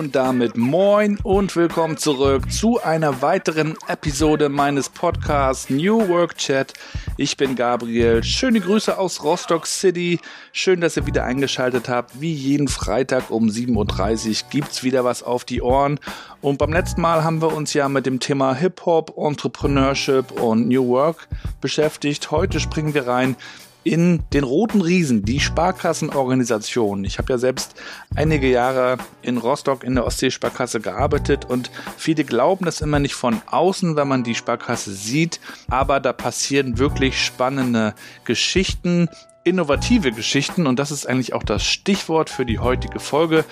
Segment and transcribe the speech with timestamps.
[0.00, 6.72] Und damit moin und willkommen zurück zu einer weiteren Episode meines Podcasts New Work Chat.
[7.18, 8.24] Ich bin Gabriel.
[8.24, 10.18] Schöne Grüße aus Rostock City.
[10.52, 12.18] Schön, dass ihr wieder eingeschaltet habt.
[12.18, 16.00] Wie jeden Freitag um 7.30 Uhr gibt's wieder was auf die Ohren.
[16.40, 20.88] Und beim letzten Mal haben wir uns ja mit dem Thema Hip-Hop, Entrepreneurship und New
[20.88, 21.28] Work
[21.60, 22.30] beschäftigt.
[22.30, 23.36] Heute springen wir rein
[23.82, 27.04] in den Roten Riesen, die Sparkassenorganisation.
[27.04, 27.74] Ich habe ja selbst
[28.14, 33.40] einige Jahre in Rostock in der Ostseesparkasse gearbeitet und viele glauben das immer nicht von
[33.46, 39.08] außen, wenn man die Sparkasse sieht, aber da passieren wirklich spannende Geschichten,
[39.44, 43.44] innovative Geschichten und das ist eigentlich auch das Stichwort für die heutige Folge.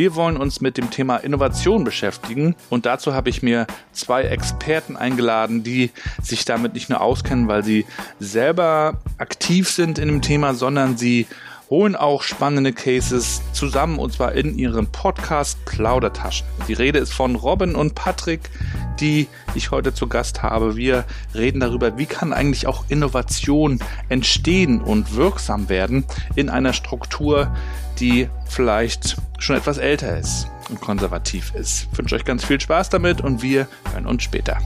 [0.00, 2.56] Wir wollen uns mit dem Thema Innovation beschäftigen.
[2.70, 5.90] Und dazu habe ich mir zwei Experten eingeladen, die
[6.22, 7.84] sich damit nicht nur auskennen, weil sie
[8.18, 11.26] selber aktiv sind in dem Thema, sondern sie
[11.70, 16.46] holen auch spannende Cases zusammen und zwar in ihren Podcast Plaudertaschen.
[16.66, 18.50] Die Rede ist von Robin und Patrick,
[18.98, 20.76] die ich heute zu Gast habe.
[20.76, 26.04] Wir reden darüber, wie kann eigentlich auch Innovation entstehen und wirksam werden
[26.34, 27.54] in einer Struktur,
[28.00, 31.88] die vielleicht schon etwas älter ist und konservativ ist.
[31.92, 34.58] Ich wünsche euch ganz viel Spaß damit und wir hören uns später.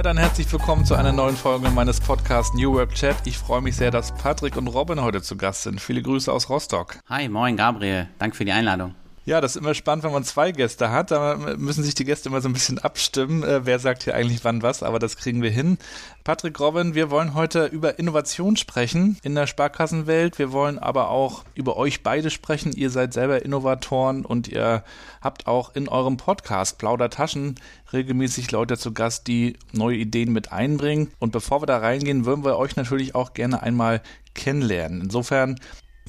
[0.00, 3.16] Ja, dann herzlich willkommen zu einer neuen Folge meines Podcasts New Work Chat.
[3.26, 5.78] Ich freue mich sehr, dass Patrick und Robin heute zu Gast sind.
[5.78, 6.98] Viele Grüße aus Rostock.
[7.10, 8.08] Hi, moin Gabriel.
[8.18, 8.94] Danke für die Einladung.
[9.26, 11.10] Ja, das ist immer spannend, wenn man zwei Gäste hat.
[11.10, 14.44] Da müssen sich die Gäste immer so ein bisschen abstimmen, äh, wer sagt hier eigentlich
[14.44, 15.76] wann was, aber das kriegen wir hin.
[16.24, 20.38] Patrick Robin, wir wollen heute über Innovation sprechen in der Sparkassenwelt.
[20.38, 22.72] Wir wollen aber auch über euch beide sprechen.
[22.72, 24.84] Ihr seid selber Innovatoren und ihr
[25.20, 27.56] habt auch in eurem Podcast Plaudertaschen
[27.92, 31.10] regelmäßig Leute zu Gast, die neue Ideen mit einbringen.
[31.18, 34.00] Und bevor wir da reingehen, würden wir euch natürlich auch gerne einmal
[34.34, 35.02] kennenlernen.
[35.02, 35.58] Insofern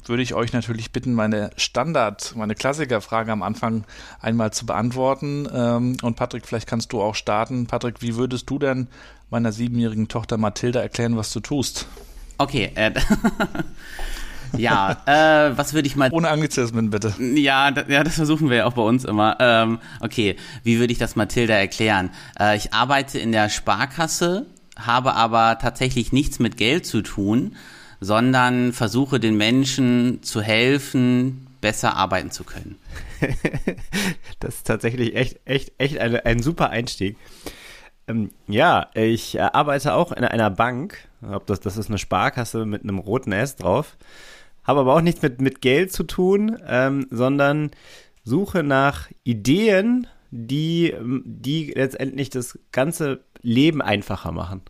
[0.04, 3.84] würde ich euch natürlich bitten, meine Standard, meine Klassikerfrage am Anfang
[4.20, 5.48] einmal zu beantworten.
[5.52, 7.66] Ähm, und Patrick, vielleicht kannst du auch starten.
[7.66, 8.88] Patrick, wie würdest du denn
[9.30, 11.86] meiner siebenjährigen Tochter Mathilda erklären, was du tust?
[12.38, 12.92] Okay, äh,
[14.56, 16.10] ja, äh, was würde ich mal.
[16.12, 17.14] Ohne Anglizismen, bitte.
[17.18, 19.36] Ja, ja, das versuchen wir ja auch bei uns immer.
[19.38, 22.10] Ähm, okay, wie würde ich das Mathilda erklären?
[22.38, 24.46] Äh, ich arbeite in der Sparkasse,
[24.76, 27.56] habe aber tatsächlich nichts mit Geld zu tun
[28.02, 32.76] sondern versuche den Menschen zu helfen, besser arbeiten zu können.
[34.40, 37.16] das ist tatsächlich echt, echt, echt eine, ein super Einstieg.
[38.08, 40.98] Ähm, ja, ich äh, arbeite auch in einer Bank.
[41.46, 43.96] Das, das ist eine Sparkasse mit einem roten S drauf.
[44.64, 47.70] Habe aber auch nichts mit, mit Geld zu tun, ähm, sondern
[48.24, 50.92] suche nach Ideen, die,
[51.24, 54.62] die letztendlich das ganze Leben einfacher machen.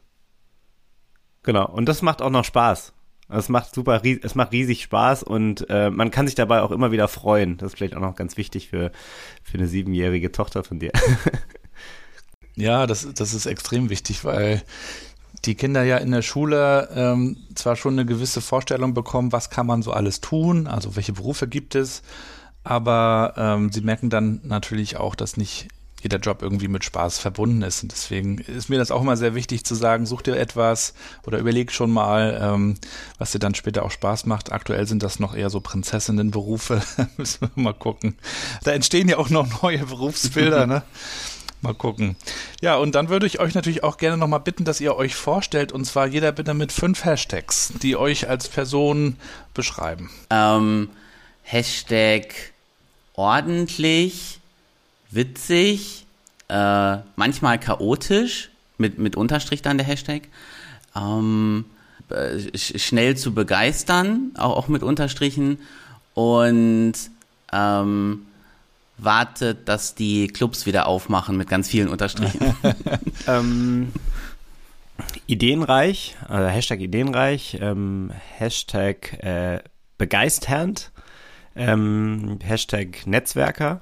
[1.42, 2.92] Genau, und das macht auch noch Spaß.
[3.28, 6.93] Es macht super, es macht riesig Spaß und äh, man kann sich dabei auch immer
[6.93, 7.56] wieder freuen.
[7.56, 8.93] Das ist vielleicht auch noch ganz wichtig für,
[9.43, 10.93] für eine siebenjährige Tochter von dir.
[12.56, 14.62] ja, das, das ist extrem wichtig, weil
[15.44, 19.66] die Kinder ja in der Schule ähm, zwar schon eine gewisse Vorstellung bekommen, was kann
[19.66, 22.03] man so alles tun, also welche Berufe gibt es,
[22.65, 25.69] aber ähm, sie merken dann natürlich auch, dass nicht
[26.03, 27.83] jeder Job irgendwie mit Spaß verbunden ist.
[27.83, 31.39] Und deswegen ist mir das auch immer sehr wichtig zu sagen, such dir etwas oder
[31.39, 32.75] überleg schon mal, ähm,
[33.19, 34.53] was dir dann später auch Spaß macht.
[34.53, 36.83] Aktuell sind das noch eher so Prinzessinnenberufe.
[37.17, 38.17] Müssen wir mal gucken.
[38.65, 40.83] Da entstehen ja auch noch neue Berufsbilder, ne?
[41.61, 42.17] Mal gucken.
[42.61, 45.71] Ja, und dann würde ich euch natürlich auch gerne nochmal bitten, dass ihr euch vorstellt,
[45.71, 49.17] und zwar jeder bitte mit fünf Hashtags, die euch als Person
[49.55, 50.11] beschreiben.
[50.31, 50.91] Ähm,
[51.45, 52.34] Hashtag
[53.15, 54.31] ordentlich,
[55.15, 56.06] witzig,
[56.49, 60.28] äh, manchmal chaotisch, mit, mit Unterstrich dann der Hashtag.
[60.97, 61.65] Ähm,
[62.10, 65.59] äh, schnell zu begeistern, auch, auch mit Unterstrichen.
[66.15, 66.95] Und
[67.53, 68.27] ähm,
[68.98, 72.54] wartet, dass die Clubs wieder aufmachen mit ganz vielen Unterstrichen.
[73.27, 73.92] ähm,
[75.27, 79.60] ideenreich, also Hashtag ideenreich, ähm, Hashtag äh,
[79.98, 80.91] begeisternd,
[81.57, 83.81] ähm, Hashtag Netzwerker,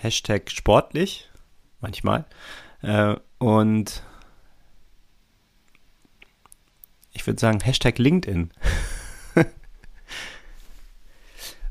[0.00, 1.28] Hashtag sportlich,
[1.80, 2.24] manchmal.
[2.82, 4.02] Äh, und
[7.12, 8.50] ich würde sagen, Hashtag LinkedIn.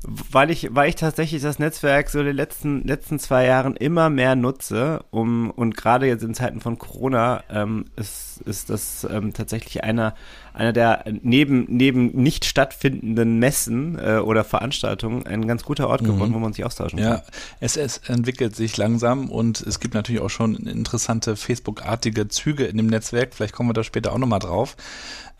[0.08, 4.36] weil ich, weil ich tatsächlich das Netzwerk so die letzten, letzten zwei Jahren immer mehr
[4.36, 9.84] nutze, um, und gerade jetzt in Zeiten von Corona ähm, ist, ist das ähm, tatsächlich
[9.84, 10.14] einer,
[10.54, 16.30] einer der neben, neben nicht stattfindenden Messen äh, oder Veranstaltungen ein ganz guter Ort geworden,
[16.30, 16.34] mhm.
[16.34, 17.18] wo man sich austauschen ja, kann.
[17.18, 22.64] Ja, es, es entwickelt sich langsam und es gibt natürlich auch schon interessante Facebook-artige Züge
[22.64, 23.34] in dem Netzwerk.
[23.34, 24.76] Vielleicht kommen wir da später auch nochmal drauf.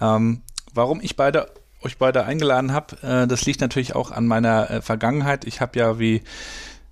[0.00, 0.42] Ähm,
[0.74, 1.48] warum ich beide
[1.82, 2.96] euch beide eingeladen habe.
[3.02, 5.44] Äh, das liegt natürlich auch an meiner äh, Vergangenheit.
[5.44, 6.22] Ich habe ja, wie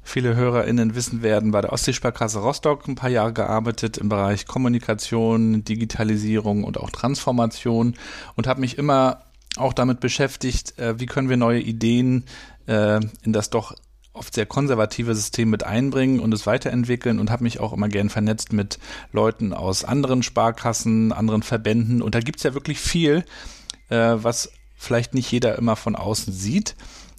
[0.03, 5.65] viele HörerInnen wissen werden, bei der Ostseesparkasse Rostock ein paar Jahre gearbeitet im Bereich Kommunikation,
[5.65, 7.97] Digitalisierung und auch Transformation
[8.37, 9.23] und habe mich immer
[9.56, 12.25] auch damit beschäftigt, äh, wie können wir neue Ideen
[12.69, 13.77] in das doch
[14.12, 18.11] oft sehr konservative System mit einbringen und es weiterentwickeln und habe mich auch immer gern
[18.11, 18.81] vernetzt mit
[19.12, 23.25] Leuten aus anderen Sparkassen, anderen Verbänden und da gibt's ja wirklich viel,
[23.88, 26.76] was vielleicht nicht jeder immer von außen sieht.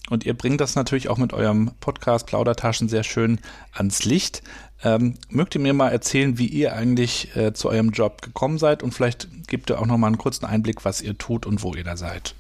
[0.10, 3.40] Und ihr bringt das natürlich auch mit eurem Podcast Plaudertaschen sehr schön
[3.74, 4.42] ans Licht.
[4.84, 8.84] Ähm, mögt ihr mir mal erzählen, wie ihr eigentlich äh, zu eurem Job gekommen seid
[8.84, 11.74] und vielleicht gebt ihr auch noch mal einen kurzen Einblick, was ihr tut und wo
[11.74, 12.36] ihr da seid.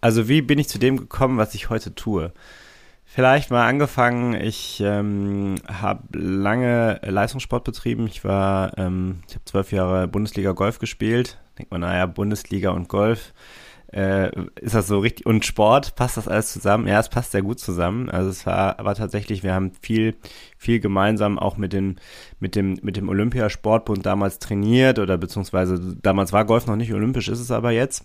[0.00, 2.32] Also wie bin ich zu dem gekommen, was ich heute tue?
[3.04, 4.34] Vielleicht mal angefangen.
[4.34, 8.06] Ich ähm, habe lange Leistungssport betrieben.
[8.08, 11.38] Ich war, ähm, ich habe zwölf Jahre Bundesliga Golf gespielt.
[11.58, 13.32] Denkt man, naja, Bundesliga und Golf
[13.92, 14.30] äh,
[14.60, 16.88] ist das so richtig, und Sport, passt das alles zusammen?
[16.88, 18.10] Ja, es passt sehr gut zusammen.
[18.10, 20.16] Also es war aber tatsächlich, wir haben viel,
[20.58, 21.96] viel gemeinsam auch mit dem,
[22.40, 27.28] mit dem, mit dem Olympiasportbund damals trainiert oder beziehungsweise damals war Golf noch nicht olympisch,
[27.28, 28.04] ist es aber jetzt.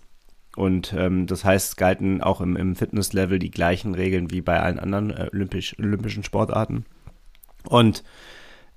[0.55, 4.59] Und ähm, das heißt, es galten auch im, im Fitnesslevel die gleichen Regeln wie bei
[4.59, 6.85] allen anderen äh, olympisch, olympischen Sportarten.
[7.67, 8.03] Und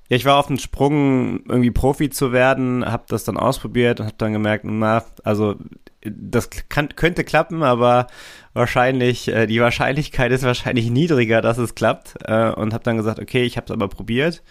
[0.08, 4.06] ja, ich war auf dem Sprung, irgendwie Profi zu werden, habe das dann ausprobiert und
[4.06, 5.56] habe dann gemerkt, na, also
[6.04, 8.06] das kann, könnte klappen, aber
[8.52, 12.16] wahrscheinlich, äh, die Wahrscheinlichkeit ist wahrscheinlich niedriger, dass es klappt.
[12.24, 14.42] Äh, und habe dann gesagt, okay, ich habe es aber probiert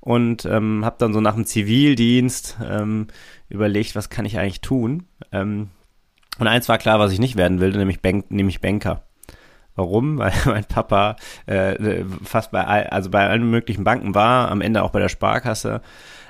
[0.00, 3.08] und ähm, habe dann so nach dem Zivildienst ähm,
[3.48, 5.04] überlegt, was kann ich eigentlich tun.
[5.32, 5.70] Ähm,
[6.38, 9.02] und eins war klar, was ich nicht werden will, nämlich, Bank, nämlich Banker.
[9.74, 10.18] Warum?
[10.18, 11.16] Weil mein Papa
[11.46, 15.08] äh, fast bei all, also bei allen möglichen Banken war, am Ende auch bei der
[15.08, 15.82] Sparkasse.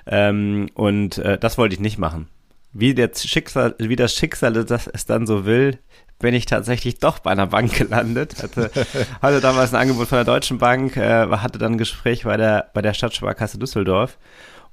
[0.06, 2.28] Ähm, und äh, das wollte ich nicht machen
[2.78, 5.78] wie, der Schicksal, wie das Schicksal das es dann so will,
[6.18, 8.42] bin ich tatsächlich doch bei einer Bank gelandet.
[8.42, 8.70] Hatte,
[9.22, 12.70] hatte damals ein Angebot von der Deutschen Bank, äh, hatte dann ein Gespräch bei der,
[12.74, 14.18] bei der Stadtsparkasse Düsseldorf.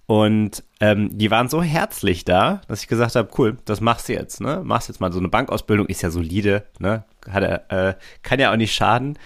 [0.05, 4.13] Und ähm, die waren so herzlich da, dass ich gesagt habe, cool, das machst du
[4.13, 4.61] jetzt, ne?
[4.63, 7.05] Machst jetzt mal so eine Bankausbildung, ist ja solide, ne?
[7.29, 9.17] Hat, äh, kann ja auch nicht schaden.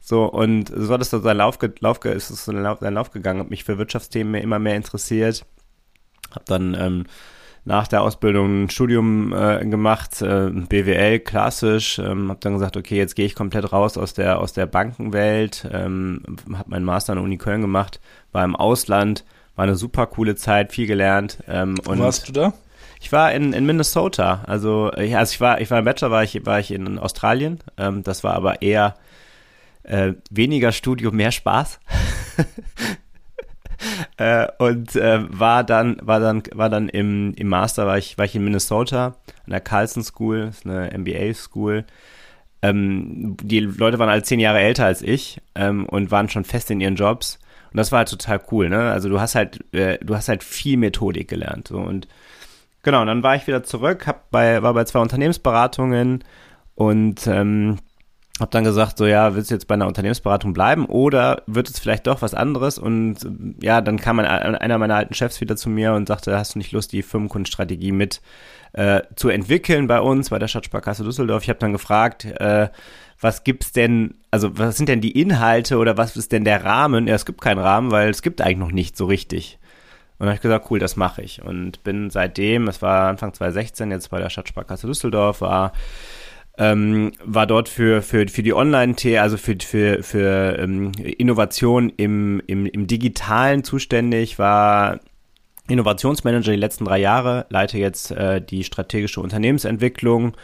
[0.00, 2.94] So, und so hat es dann seinen Lauf, Lauf, ist es so seinen Lauf, seinen
[2.94, 5.44] Lauf gegangen, habe mich für Wirtschaftsthemen immer mehr interessiert.
[6.34, 7.04] Hab dann ähm,
[7.64, 12.96] nach der Ausbildung ein Studium äh, gemacht, äh, BWL klassisch, ähm, habe dann gesagt, okay,
[12.96, 16.22] jetzt gehe ich komplett raus aus der aus der Bankenwelt, ähm,
[16.52, 18.00] habe meinen Master an der Uni Köln gemacht,
[18.32, 19.24] war im Ausland,
[19.56, 21.38] war eine super coole Zeit, viel gelernt.
[21.48, 22.52] Ähm, und Wo warst du da?
[23.00, 26.22] Ich war in, in Minnesota, also, ja, also ich war ich war im Bachelor war
[26.22, 28.94] ich war ich in Australien, ähm, das war aber eher
[29.84, 31.80] äh, weniger Studium, mehr Spaß.
[34.16, 38.24] äh, und äh, war dann, war dann, war dann im, im Master, war ich, war
[38.24, 41.84] ich in Minnesota an der Carlson School, ist eine MBA School.
[42.62, 46.70] Ähm, die Leute waren alle zehn Jahre älter als ich ähm, und waren schon fest
[46.70, 47.38] in ihren Jobs.
[47.70, 48.90] Und das war halt total cool, ne?
[48.92, 51.68] Also du hast halt, äh, du hast halt viel Methodik gelernt.
[51.68, 51.78] So.
[51.78, 52.08] Und
[52.82, 56.24] genau, und dann war ich wieder zurück, hab bei, war bei zwei Unternehmensberatungen
[56.74, 57.78] und ähm,
[58.40, 61.78] hab dann gesagt, so ja, willst du jetzt bei einer Unternehmensberatung bleiben oder wird es
[61.78, 62.78] vielleicht doch was anderes?
[62.78, 63.18] Und
[63.62, 66.58] ja, dann kam ein, einer meiner alten Chefs wieder zu mir und sagte, hast du
[66.58, 68.20] nicht Lust, die Firmenkundenstrategie mit
[68.72, 71.44] äh, zu entwickeln bei uns, bei der Stadtsparkasse Düsseldorf?
[71.44, 72.70] Ich habe dann gefragt, äh,
[73.20, 77.06] was gibt's denn, also was sind denn die Inhalte oder was ist denn der Rahmen?
[77.06, 79.60] Ja, es gibt keinen Rahmen, weil es gibt eigentlich noch nicht so richtig.
[80.18, 81.42] Und habe ich gesagt, cool, das mache ich.
[81.42, 85.72] Und bin seitdem, es war Anfang 2016, jetzt bei der Stadtsparkasse Düsseldorf, war
[86.56, 92.40] ähm, war dort für, für, für die Online-T, also für, für, für ähm, Innovation im,
[92.46, 95.00] im, im Digitalen zuständig, war
[95.66, 100.36] Innovationsmanager die letzten drei Jahre, leite jetzt äh, die strategische Unternehmensentwicklung.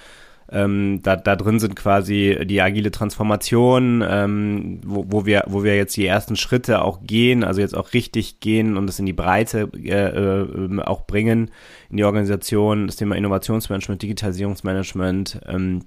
[0.52, 5.76] Ähm, da, da drin sind quasi die agile Transformation, ähm, wo, wo, wir, wo wir
[5.76, 9.12] jetzt die ersten Schritte auch gehen, also jetzt auch richtig gehen und es in die
[9.12, 11.52] Breite äh, äh, auch bringen
[11.88, 15.84] in die Organisation, das Thema Innovationsmanagement, Digitalisierungsmanagement, ähm,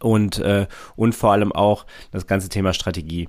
[0.00, 0.66] und, äh,
[0.96, 3.28] und vor allem auch das ganze Thema Strategie.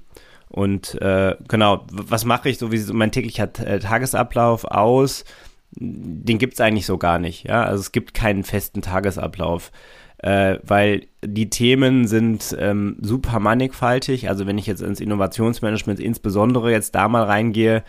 [0.49, 5.23] Und äh, genau, was mache ich so, wie so mein täglicher äh, Tagesablauf aus?
[5.71, 7.47] Den gibt's eigentlich so gar nicht.
[7.47, 7.63] Ja?
[7.63, 9.71] Also es gibt keinen festen Tagesablauf.
[10.19, 14.27] äh, weil die Themen sind ähm, super mannigfaltig.
[14.29, 17.83] Also wenn ich jetzt ins Innovationsmanagement insbesondere jetzt da mal reingehe,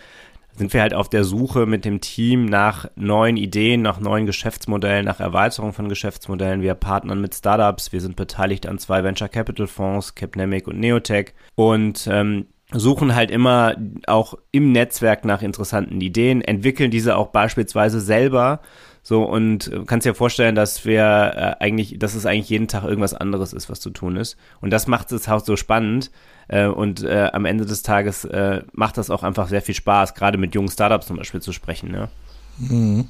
[0.57, 5.07] sind wir halt auf der Suche mit dem Team nach neuen Ideen, nach neuen Geschäftsmodellen,
[5.07, 6.63] nach Erweiterung von Geschäftsmodellen.
[6.63, 11.33] Wir partnern mit Startups, wir sind beteiligt an zwei Venture Capital Fonds, Capnemic und Neotech
[11.55, 13.75] und ähm, suchen halt immer
[14.07, 18.61] auch im Netzwerk nach interessanten Ideen, entwickeln diese auch beispielsweise selber.
[19.03, 21.03] So, und kannst dir vorstellen, dass wir
[21.61, 24.37] äh, eigentlich, dass es eigentlich jeden Tag irgendwas anderes ist, was zu tun ist.
[24.61, 26.11] Und das macht das Haus so spannend.
[26.49, 30.15] Äh, und äh, am Ende des Tages äh, macht das auch einfach sehr viel Spaß,
[30.15, 31.91] gerade mit jungen Startups zum Beispiel zu sprechen.
[31.91, 32.09] Ne?
[32.59, 33.09] Mhm.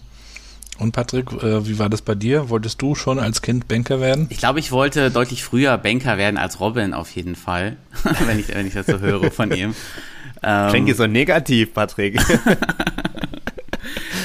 [0.78, 2.48] Und Patrick, äh, wie war das bei dir?
[2.48, 4.26] Wolltest du schon als Kind Banker werden?
[4.30, 7.76] Ich glaube, ich wollte deutlich früher Banker werden als Robin auf jeden Fall,
[8.26, 9.74] wenn, ich, wenn ich das so höre von ihm.
[10.42, 12.18] Ähm, Klingt so negativ, Patrick.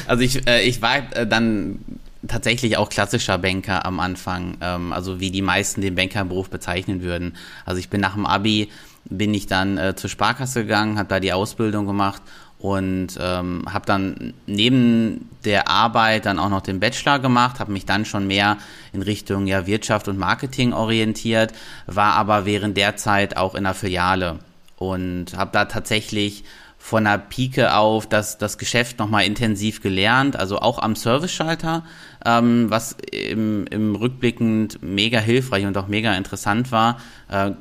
[0.07, 1.79] also ich, äh, ich war äh, dann
[2.27, 7.35] tatsächlich auch klassischer Banker am Anfang, ähm, also wie die meisten den Bankerberuf bezeichnen würden.
[7.65, 8.69] Also ich bin nach dem Abi,
[9.05, 12.21] bin ich dann äh, zur Sparkasse gegangen, habe da die Ausbildung gemacht
[12.57, 17.85] und ähm, habe dann neben der Arbeit dann auch noch den Bachelor gemacht, habe mich
[17.85, 18.57] dann schon mehr
[18.93, 21.53] in Richtung ja, Wirtschaft und Marketing orientiert,
[21.85, 24.39] war aber während der Zeit auch in der Filiale
[24.77, 26.43] und habe da tatsächlich
[26.85, 31.83] von der Pike auf das, das Geschäft nochmal intensiv gelernt, also auch am Service-Schalter,
[32.23, 36.99] ähm, was im, im Rückblickend mega hilfreich und auch mega interessant war.
[37.27, 37.53] Äh,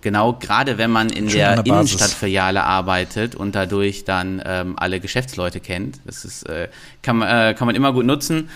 [0.00, 5.60] Genau, gerade wenn man in Schon der Innenstadtfiliale arbeitet und dadurch dann ähm, alle Geschäftsleute
[5.60, 6.00] kennt.
[6.04, 6.68] Das ist, äh,
[7.02, 8.48] kann, man, äh, kann man immer gut nutzen.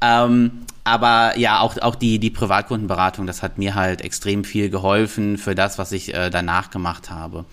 [0.00, 5.36] Ähm, aber ja, auch, auch die, die Privatkundenberatung, das hat mir halt extrem viel geholfen
[5.36, 7.44] für das, was ich äh, danach gemacht habe.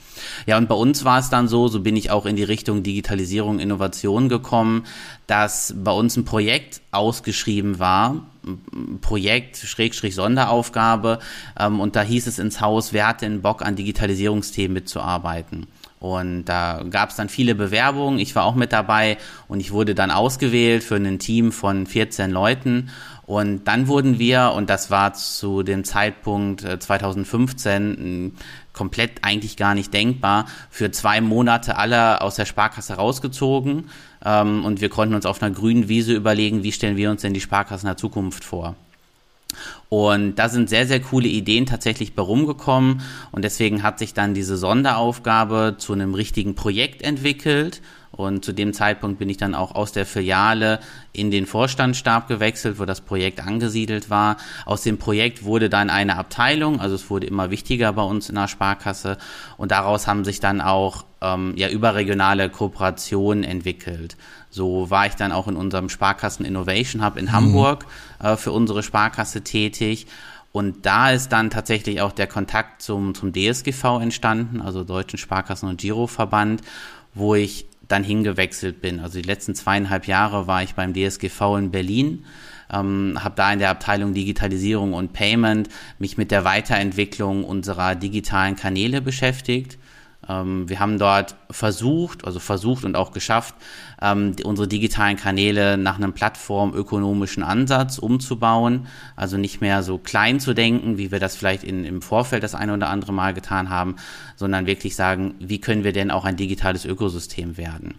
[0.46, 2.84] Ja, und bei uns war es dann so, so bin ich auch in die Richtung
[2.84, 4.86] Digitalisierung, Innovation gekommen,
[5.26, 8.28] dass bei uns ein Projekt ausgeschrieben war,
[9.02, 11.20] Projekt, Schrägstrich Sonderaufgabe,
[11.60, 15.68] ähm, und da hieß es ins Haus, wer hat denn Bock an Digitalisierungsthemen mitzuarbeiten?
[16.00, 18.20] Und da gab es dann viele Bewerbungen.
[18.20, 22.30] Ich war auch mit dabei und ich wurde dann ausgewählt für ein Team von 14
[22.30, 22.90] Leuten.
[23.26, 28.40] Und dann wurden wir, und das war zu dem Zeitpunkt 2015 äh,
[28.74, 33.89] komplett eigentlich gar nicht denkbar, für zwei Monate alle aus der Sparkasse rausgezogen.
[34.25, 37.34] Ähm, und wir konnten uns auf einer grünen Wiese überlegen, wie stellen wir uns denn
[37.34, 38.75] die Sparkasse in der Zukunft vor.
[39.89, 43.01] Und da sind sehr, sehr coole Ideen tatsächlich bei rumgekommen.
[43.32, 47.82] Und deswegen hat sich dann diese Sonderaufgabe zu einem richtigen Projekt entwickelt.
[48.15, 50.79] Und zu dem Zeitpunkt bin ich dann auch aus der Filiale
[51.13, 54.38] in den Vorstandsstab gewechselt, wo das Projekt angesiedelt war.
[54.65, 58.36] Aus dem Projekt wurde dann eine Abteilung, also es wurde immer wichtiger bei uns in
[58.36, 59.17] der Sparkasse.
[59.58, 64.15] Und daraus haben sich dann auch ähm, ja, überregionale Kooperationen entwickelt.
[64.51, 67.32] So war ich dann auch in unserem Sparkassen Innovation Hub in mhm.
[67.32, 67.88] Hamburg
[68.22, 70.05] äh, für unsere Sparkasse tätig.
[70.51, 75.67] Und da ist dann tatsächlich auch der Kontakt zum, zum DSGV entstanden, also Deutschen Sparkassen-
[75.67, 76.62] und Giroverband,
[77.15, 79.00] wo ich dann hingewechselt bin.
[79.00, 82.25] Also die letzten zweieinhalb Jahre war ich beim DSGV in Berlin,
[82.72, 88.56] ähm, habe da in der Abteilung Digitalisierung und Payment mich mit der Weiterentwicklung unserer digitalen
[88.56, 89.78] Kanäle beschäftigt.
[90.30, 93.56] Ähm, wir haben dort versucht, also versucht und auch geschafft,
[94.01, 98.88] ähm, unsere digitalen Kanäle nach einem plattformökonomischen Ansatz umzubauen.
[99.15, 102.56] Also nicht mehr so klein zu denken, wie wir das vielleicht in, im Vorfeld das
[102.56, 103.96] eine oder andere Mal getan haben,
[104.36, 107.96] sondern wirklich sagen, wie können wir denn auch ein digitales Ökosystem werden.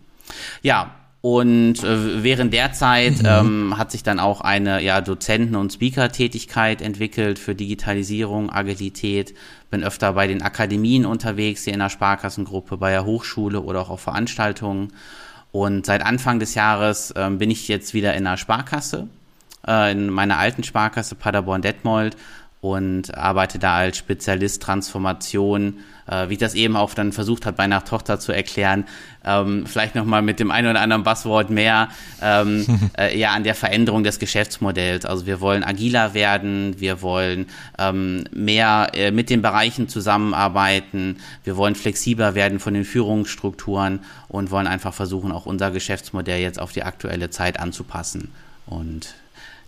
[0.63, 3.29] Ja, und äh, während der Zeit mhm.
[3.71, 9.35] ähm, hat sich dann auch eine ja, Dozenten- und Speaker-Tätigkeit entwickelt für Digitalisierung, Agilität.
[9.71, 13.89] Bin öfter bei den Akademien unterwegs, hier in der Sparkassengruppe, bei der Hochschule oder auch
[13.89, 14.93] auf Veranstaltungen.
[15.51, 19.09] Und seit Anfang des Jahres ähm, bin ich jetzt wieder in der Sparkasse,
[19.67, 22.19] äh, in meiner alten Sparkasse Paderborn-Detmold
[22.65, 27.59] und arbeite da als Spezialist Transformation, äh, wie ich das eben auch dann versucht habe,
[27.59, 28.87] bei einer Tochter zu erklären,
[29.23, 31.91] ähm, vielleicht nochmal mit dem einen oder anderen Buzzword mehr,
[32.23, 32.65] ähm,
[32.99, 35.05] äh, ja, an der Veränderung des Geschäftsmodells.
[35.05, 41.59] Also wir wollen agiler werden, wir wollen ähm, mehr äh, mit den Bereichen zusammenarbeiten, wir
[41.59, 46.73] wollen flexibler werden von den Führungsstrukturen und wollen einfach versuchen, auch unser Geschäftsmodell jetzt auf
[46.73, 48.31] die aktuelle Zeit anzupassen.
[48.65, 49.15] Und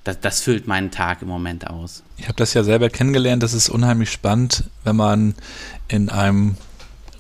[0.07, 2.03] das, das füllt meinen Tag im Moment aus.
[2.17, 3.43] Ich habe das ja selber kennengelernt.
[3.43, 5.35] Das ist unheimlich spannend, wenn man
[5.89, 6.57] in einem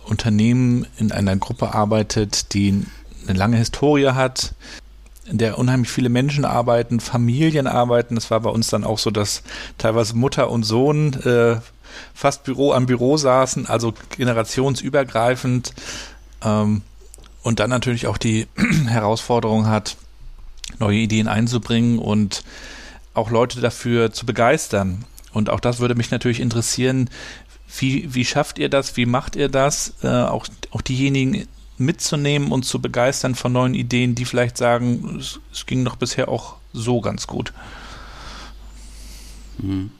[0.04, 2.84] Unternehmen, in einer Gruppe arbeitet, die
[3.26, 4.54] eine lange Historie hat,
[5.24, 8.14] in der unheimlich viele Menschen arbeiten, Familien arbeiten.
[8.14, 9.42] Das war bei uns dann auch so, dass
[9.78, 11.56] teilweise Mutter und Sohn äh,
[12.14, 15.72] fast Büro an Büro saßen, also generationsübergreifend.
[16.44, 16.82] Ähm,
[17.42, 18.46] und dann natürlich auch die
[18.86, 19.96] Herausforderung hat,
[20.78, 22.44] neue Ideen einzubringen und
[23.16, 25.04] auch Leute dafür zu begeistern.
[25.32, 27.10] Und auch das würde mich natürlich interessieren.
[27.78, 28.96] Wie, wie schafft ihr das?
[28.96, 29.94] Wie macht ihr das?
[30.02, 31.46] Äh, auch, auch diejenigen
[31.78, 36.28] mitzunehmen und zu begeistern von neuen Ideen, die vielleicht sagen, es, es ging doch bisher
[36.28, 37.52] auch so ganz gut.
[39.58, 39.90] Mhm.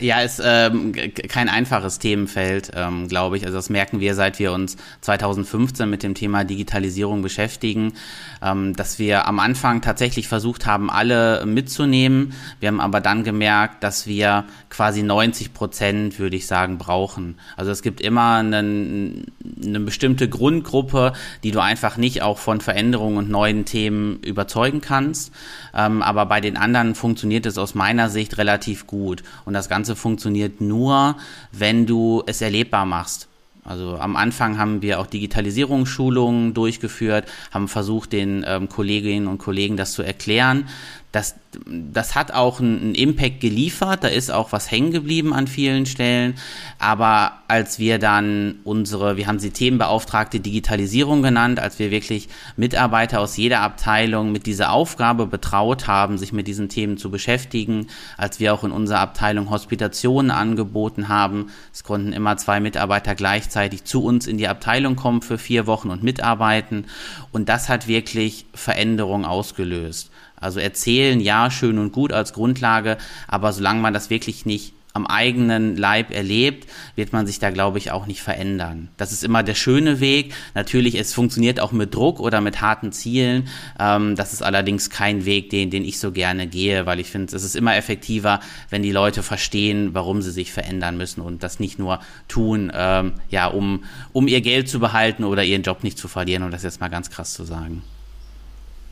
[0.00, 3.44] Ja, ist ähm, kein einfaches Themenfeld, ähm, glaube ich.
[3.44, 7.92] Also das merken wir, seit wir uns 2015 mit dem Thema Digitalisierung beschäftigen,
[8.40, 12.34] ähm, dass wir am Anfang tatsächlich versucht haben, alle mitzunehmen.
[12.60, 17.36] Wir haben aber dann gemerkt, dass wir quasi 90 Prozent, würde ich sagen, brauchen.
[17.56, 19.26] Also es gibt immer einen,
[19.62, 25.32] eine bestimmte Grundgruppe, die du einfach nicht auch von Veränderungen und neuen Themen überzeugen kannst.
[25.74, 29.22] Ähm, aber bei den anderen funktioniert es aus meiner Sicht relativ gut.
[29.44, 31.16] Und das Ganze funktioniert nur,
[31.52, 33.28] wenn du es erlebbar machst.
[33.64, 39.76] Also am Anfang haben wir auch Digitalisierungsschulungen durchgeführt, haben versucht, den ähm, Kolleginnen und Kollegen
[39.76, 40.66] das zu erklären
[41.12, 41.34] das,
[41.66, 46.36] das hat auch einen Impact geliefert, da ist auch was hängen geblieben an vielen Stellen.
[46.78, 53.20] Aber als wir dann unsere, wir haben sie Themenbeauftragte Digitalisierung genannt, als wir wirklich Mitarbeiter
[53.20, 58.40] aus jeder Abteilung mit dieser Aufgabe betraut haben, sich mit diesen Themen zu beschäftigen, als
[58.40, 64.02] wir auch in unserer Abteilung Hospitationen angeboten haben, es konnten immer zwei Mitarbeiter gleichzeitig zu
[64.02, 66.86] uns in die Abteilung kommen für vier Wochen und mitarbeiten.
[67.32, 70.11] Und das hat wirklich Veränderung ausgelöst.
[70.42, 75.06] Also erzählen, ja, schön und gut als Grundlage, aber solange man das wirklich nicht am
[75.06, 78.88] eigenen Leib erlebt, wird man sich da, glaube ich, auch nicht verändern.
[78.96, 80.34] Das ist immer der schöne Weg.
[80.54, 83.48] Natürlich, es funktioniert auch mit Druck oder mit harten Zielen.
[83.78, 87.34] Ähm, das ist allerdings kein Weg, den, den ich so gerne gehe, weil ich finde,
[87.34, 91.58] es ist immer effektiver, wenn die Leute verstehen, warum sie sich verändern müssen und das
[91.58, 95.96] nicht nur tun, ähm, ja, um, um ihr Geld zu behalten oder ihren Job nicht
[95.96, 97.82] zu verlieren, um das jetzt mal ganz krass zu sagen.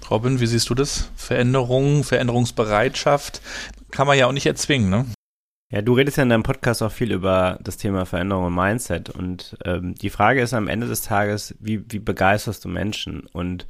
[0.09, 1.11] Robin, wie siehst du das?
[1.17, 3.41] Veränderung, Veränderungsbereitschaft
[3.91, 5.07] kann man ja auch nicht erzwingen, ne?
[5.73, 9.09] Ja, du redest ja in deinem Podcast auch viel über das Thema Veränderung und Mindset.
[9.09, 13.27] Und ähm, die Frage ist am Ende des Tages, wie, wie begeisterst du Menschen?
[13.33, 13.69] Und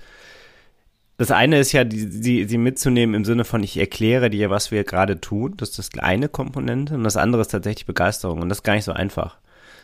[1.18, 4.70] das eine ist ja, die, die, sie mitzunehmen im Sinne von, ich erkläre dir, was
[4.70, 5.54] wir gerade tun.
[5.58, 6.94] Das ist das eine Komponente.
[6.94, 8.40] Und das andere ist tatsächlich Begeisterung.
[8.40, 9.38] Und das ist gar nicht so einfach.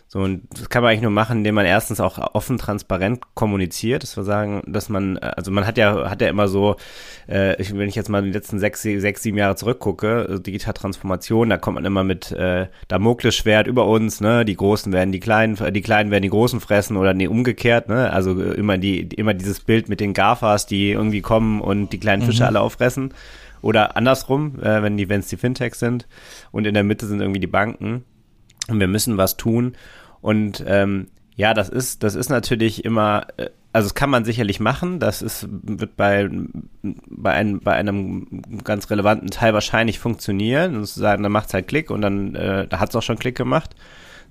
[0.09, 4.05] So, und das kann man eigentlich nur machen, indem man erstens auch offen, transparent kommuniziert,
[4.05, 6.77] dass wir sagen, dass man, also man hat ja, hat ja immer so,
[7.29, 10.75] äh, ich, wenn ich jetzt mal die letzten sechs, sechs, sieben Jahre zurückgucke, also Digital
[10.75, 15.19] Transformation, da kommt man immer mit äh, Damoklesschwert über uns, ne, die Großen werden die
[15.19, 19.35] Kleinen, die Kleinen werden die Großen fressen oder nee, umgekehrt, ne, also immer die, immer
[19.35, 22.49] dieses Bild mit den GAFAs, die irgendwie kommen und die kleinen Fische mhm.
[22.49, 23.13] alle auffressen.
[23.61, 26.07] Oder andersrum, äh, wenn die, wenn es die Fintechs sind
[26.53, 28.05] und in der Mitte sind irgendwie die Banken
[28.69, 29.77] und wir müssen was tun.
[30.21, 34.59] Und ähm, ja, das ist, das ist natürlich immer, äh, also das kann man sicherlich
[34.59, 34.99] machen.
[35.01, 36.29] Das ist, wird bei,
[36.83, 40.77] bei, einem, bei einem ganz relevanten Teil wahrscheinlich funktionieren.
[40.77, 43.19] Und sagen, dann macht es halt Klick und dann, äh, da hat es auch schon
[43.19, 43.77] Klick gemacht.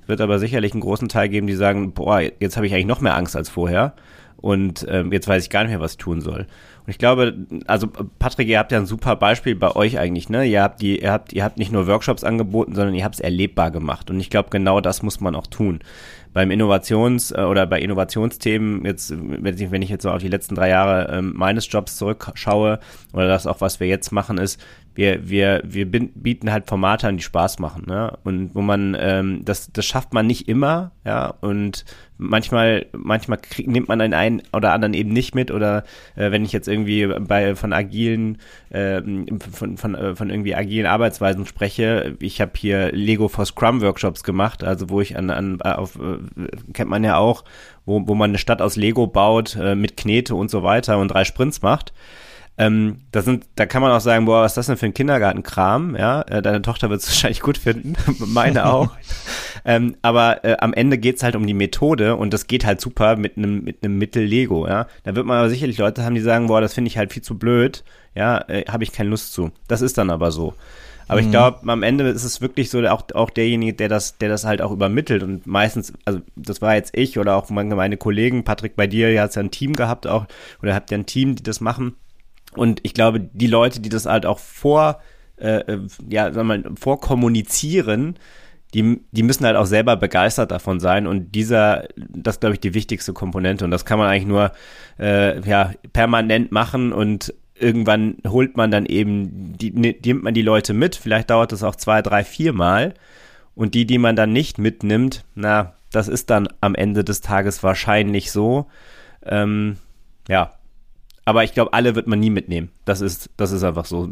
[0.07, 3.01] Wird aber sicherlich einen großen Teil geben, die sagen, boah, jetzt habe ich eigentlich noch
[3.01, 3.93] mehr Angst als vorher.
[4.37, 6.47] Und ähm, jetzt weiß ich gar nicht mehr, was ich tun soll.
[6.85, 7.33] Und ich glaube,
[7.65, 7.87] also
[8.19, 10.45] Patrick, ihr habt ja ein super Beispiel bei euch eigentlich, ne?
[10.45, 13.21] Ihr habt die, ihr habt, ihr habt nicht nur Workshops angeboten, sondern ihr habt es
[13.21, 14.11] erlebbar gemacht.
[14.11, 15.79] Und ich glaube, genau das muss man auch tun.
[16.33, 20.69] Beim Innovations- äh, oder bei Innovationsthemen, jetzt, wenn ich, jetzt so auf die letzten drei
[20.69, 22.79] Jahre ähm, meines Jobs zurückschaue,
[23.13, 24.61] oder das auch, was wir jetzt machen, ist,
[24.95, 28.17] wir, wir, wir bieten halt Formate an, die Spaß machen, ne?
[28.23, 31.83] Und wo man, ähm, das, das schafft man nicht immer, ja, und
[32.17, 35.83] manchmal, manchmal krieg, nimmt man den einen oder anderen eben nicht mit oder
[36.15, 38.37] äh, wenn ich jetzt irgendwie bei von agilen,
[38.69, 39.01] äh,
[39.51, 44.23] von, von, äh, von irgendwie agilen Arbeitsweisen spreche, ich habe hier Lego for Scrum Workshops
[44.23, 46.19] gemacht, also wo ich an, an auf, äh,
[46.71, 47.43] kennt man ja auch,
[47.85, 51.09] wo, wo man eine Stadt aus Lego baut, äh, mit Knete und so weiter und
[51.09, 51.91] drei Sprints macht.
[52.57, 54.93] Ähm, da sind, da kann man auch sagen, boah, was ist das denn für ein
[54.93, 55.95] Kindergartenkram?
[55.97, 58.91] Ja, äh, deine Tochter wird es wahrscheinlich gut finden, meine auch.
[59.65, 63.17] ähm, aber äh, am Ende geht's halt um die Methode und das geht halt super
[63.17, 64.67] mit einem mit einem Mittel Lego.
[64.67, 67.11] Ja, da wird man aber sicherlich Leute haben, die sagen, boah, das finde ich halt
[67.11, 67.83] viel zu blöd.
[68.15, 69.51] Ja, äh, habe ich keine Lust zu.
[69.67, 70.53] Das ist dann aber so.
[71.09, 71.27] Aber mhm.
[71.27, 74.45] ich glaube, am Ende ist es wirklich so, auch, auch derjenige, der das, der das
[74.45, 78.75] halt auch übermittelt und meistens, also das war jetzt ich oder auch meine Kollegen, Patrick,
[78.75, 80.25] bei dir, ihr habt ja ein Team gehabt auch,
[80.63, 81.95] oder habt ja ein Team, die das machen
[82.57, 85.01] und ich glaube, die Leute, die das halt auch vor,
[85.37, 88.17] äh, äh ja, sagen wir mal, vorkommunizieren,
[88.73, 91.07] die, die müssen halt auch selber begeistert davon sein.
[91.07, 93.63] Und dieser, das ist, glaube ich, die wichtigste Komponente.
[93.63, 94.51] Und das kann man eigentlich nur
[94.99, 100.73] äh, ja, permanent machen und irgendwann holt man dann eben, die, nimmt man die Leute
[100.73, 100.95] mit.
[100.95, 102.93] Vielleicht dauert das auch zwei, drei, vier Mal.
[103.55, 107.63] Und die, die man dann nicht mitnimmt, na, das ist dann am Ende des Tages
[107.63, 108.67] wahrscheinlich so.
[109.25, 109.77] Ähm,
[110.27, 110.51] ja,
[111.25, 112.71] aber ich glaube, alle wird man nie mitnehmen.
[112.85, 114.09] Das ist, das ist einfach so.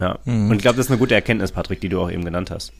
[0.00, 0.18] Ja.
[0.24, 0.50] Mhm.
[0.50, 2.72] Und ich glaube, das ist eine gute Erkenntnis, Patrick, die du auch eben genannt hast.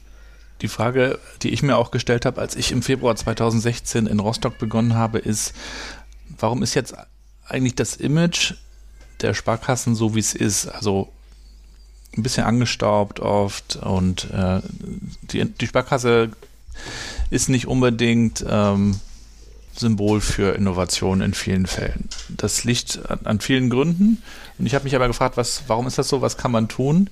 [0.61, 4.57] Die Frage, die ich mir auch gestellt habe, als ich im Februar 2016 in Rostock
[4.57, 5.53] begonnen habe, ist,
[6.39, 6.95] warum ist jetzt
[7.45, 8.53] eigentlich das Image
[9.21, 10.67] der Sparkassen so, wie es ist?
[10.67, 11.09] Also
[12.15, 14.61] ein bisschen angestaubt oft und äh,
[15.23, 16.31] die, die Sparkasse
[17.29, 18.99] ist nicht unbedingt ähm,
[19.77, 22.09] Symbol für Innovation in vielen Fällen.
[22.29, 24.21] Das liegt an, vielen Gründen
[24.57, 27.09] und ich habe mich aber gefragt, was, warum ist das so, was kann man tun?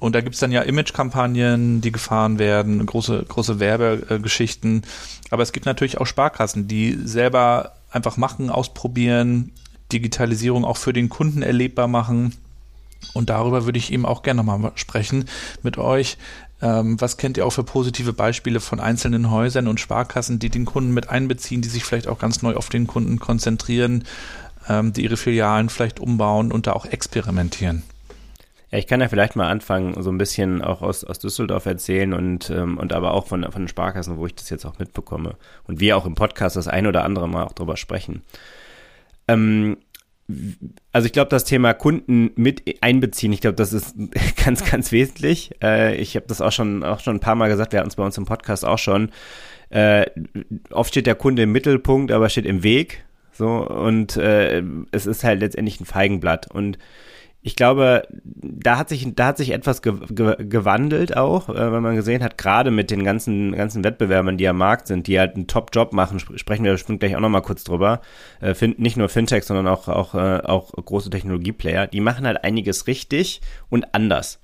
[0.00, 4.82] Und da gibt es dann ja Imagekampagnen, die gefahren werden, große, große Werbegeschichten.
[5.28, 9.52] Aber es gibt natürlich auch Sparkassen, die selber einfach machen, ausprobieren,
[9.92, 12.34] Digitalisierung auch für den Kunden erlebbar machen.
[13.12, 15.26] Und darüber würde ich eben auch gerne nochmal sprechen
[15.62, 16.16] mit euch.
[16.62, 20.66] Ähm, was kennt ihr auch für positive Beispiele von einzelnen Häusern und Sparkassen, die den
[20.66, 24.04] Kunden mit einbeziehen, die sich vielleicht auch ganz neu auf den Kunden konzentrieren,
[24.68, 27.82] ähm, die ihre Filialen vielleicht umbauen und da auch experimentieren?
[28.70, 32.12] Ja, ich kann ja vielleicht mal anfangen, so ein bisschen auch aus, aus Düsseldorf erzählen
[32.12, 35.34] und, ähm, und aber auch von, von den Sparkassen, wo ich das jetzt auch mitbekomme.
[35.64, 38.22] Und wir auch im Podcast das ein oder andere Mal auch drüber sprechen.
[39.26, 39.76] Ähm,
[40.92, 43.94] also ich glaube, das Thema Kunden mit einbeziehen, ich glaube, das ist
[44.44, 45.50] ganz, ganz wesentlich.
[45.62, 47.96] Äh, ich habe das auch schon, auch schon ein paar Mal gesagt, wir hatten es
[47.96, 49.10] bei uns im Podcast auch schon.
[49.70, 50.06] Äh,
[50.70, 53.04] oft steht der Kunde im Mittelpunkt, aber steht im Weg.
[53.32, 56.50] So, und äh, es ist halt letztendlich ein Feigenblatt.
[56.50, 56.78] Und
[57.42, 61.82] ich glaube, da hat sich, da hat sich etwas ge ge gewandelt auch, äh, wenn
[61.82, 65.36] man gesehen hat, gerade mit den ganzen, ganzen Wettbewerbern, die am Markt sind, die halt
[65.36, 68.02] einen Top-Job machen, sp sprechen wir bestimmt gleich auch nochmal kurz drüber.
[68.40, 72.86] Äh, nicht nur Fintech, sondern auch, auch, äh, auch große Technologieplayer, die machen halt einiges
[72.86, 74.40] richtig und anders.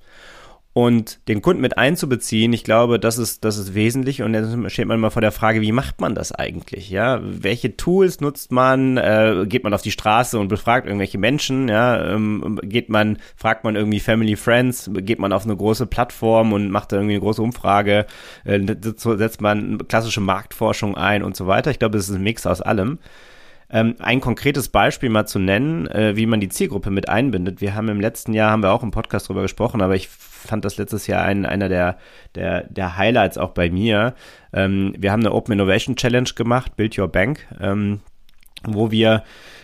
[0.77, 4.21] Und den Kunden mit einzubeziehen, ich glaube, das ist, das ist wesentlich.
[4.21, 6.91] Und jetzt steht man mal vor der Frage, wie macht man das eigentlich?
[6.91, 8.95] Ja, welche Tools nutzt man?
[8.97, 11.67] Äh, geht man auf die Straße und befragt irgendwelche Menschen?
[11.67, 14.87] Ja, ähm, geht man, fragt man irgendwie Family Friends?
[14.93, 18.05] Geht man auf eine große Plattform und macht da irgendwie eine große Umfrage?
[18.43, 18.59] Äh,
[18.93, 21.71] setzt man klassische Marktforschung ein und so weiter?
[21.71, 22.99] Ich glaube, das ist ein Mix aus allem.
[23.69, 27.59] Ähm, ein konkretes Beispiel mal zu nennen, äh, wie man die Zielgruppe mit einbindet.
[27.59, 30.63] Wir haben im letzten Jahr, haben wir auch im Podcast drüber gesprochen, aber ich fand
[30.63, 31.97] das letztes Jahr ein, einer der,
[32.35, 34.15] der, der Highlights auch bei mir.
[34.53, 37.99] Ähm, wir haben eine Open Innovation Challenge gemacht, Build Your Bank, ähm,
[38.63, 39.23] wo wir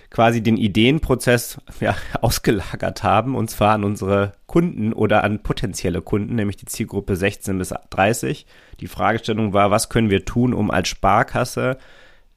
[0.10, 6.36] quasi den Ideenprozess ja, ausgelagert haben, und zwar an unsere Kunden oder an potenzielle Kunden,
[6.36, 8.46] nämlich die Zielgruppe 16 bis 30.
[8.82, 11.78] Die Fragestellung war, was können wir tun, um als Sparkasse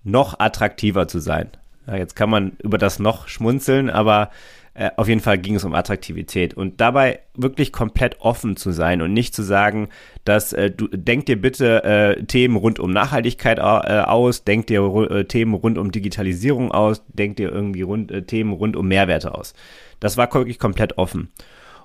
[0.07, 1.51] noch attraktiver zu sein.
[1.87, 4.31] Ja, jetzt kann man über das noch schmunzeln, aber
[4.75, 9.03] äh, auf jeden Fall ging es um Attraktivität und dabei wirklich komplett offen zu sein
[9.03, 9.89] und nicht zu sagen,
[10.25, 14.83] dass äh, du denk dir bitte äh, Themen rund um Nachhaltigkeit äh, aus, denk dir
[14.83, 19.35] äh, Themen rund um Digitalisierung aus, denk dir irgendwie rund, äh, Themen rund um Mehrwerte
[19.35, 19.55] aus.
[19.99, 21.33] Das war wirklich komplett offen.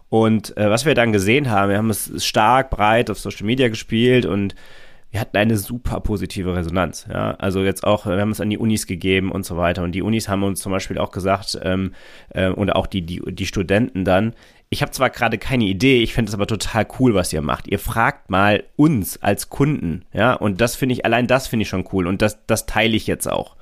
[0.09, 4.25] Und was wir dann gesehen haben, wir haben es stark breit auf Social Media gespielt
[4.25, 4.55] und
[5.11, 7.05] wir hatten eine super positive Resonanz.
[7.11, 7.31] Ja?
[7.31, 9.83] Also jetzt auch, wir haben es an die Unis gegeben und so weiter.
[9.83, 11.93] Und die Unis haben uns zum Beispiel auch gesagt, ähm,
[12.29, 14.33] äh, und auch die, die, die Studenten dann,
[14.69, 17.67] ich habe zwar gerade keine Idee, ich finde es aber total cool, was ihr macht.
[17.67, 21.69] Ihr fragt mal uns als Kunden, ja, und das finde ich, allein das finde ich
[21.69, 23.57] schon cool und das, das teile ich jetzt auch.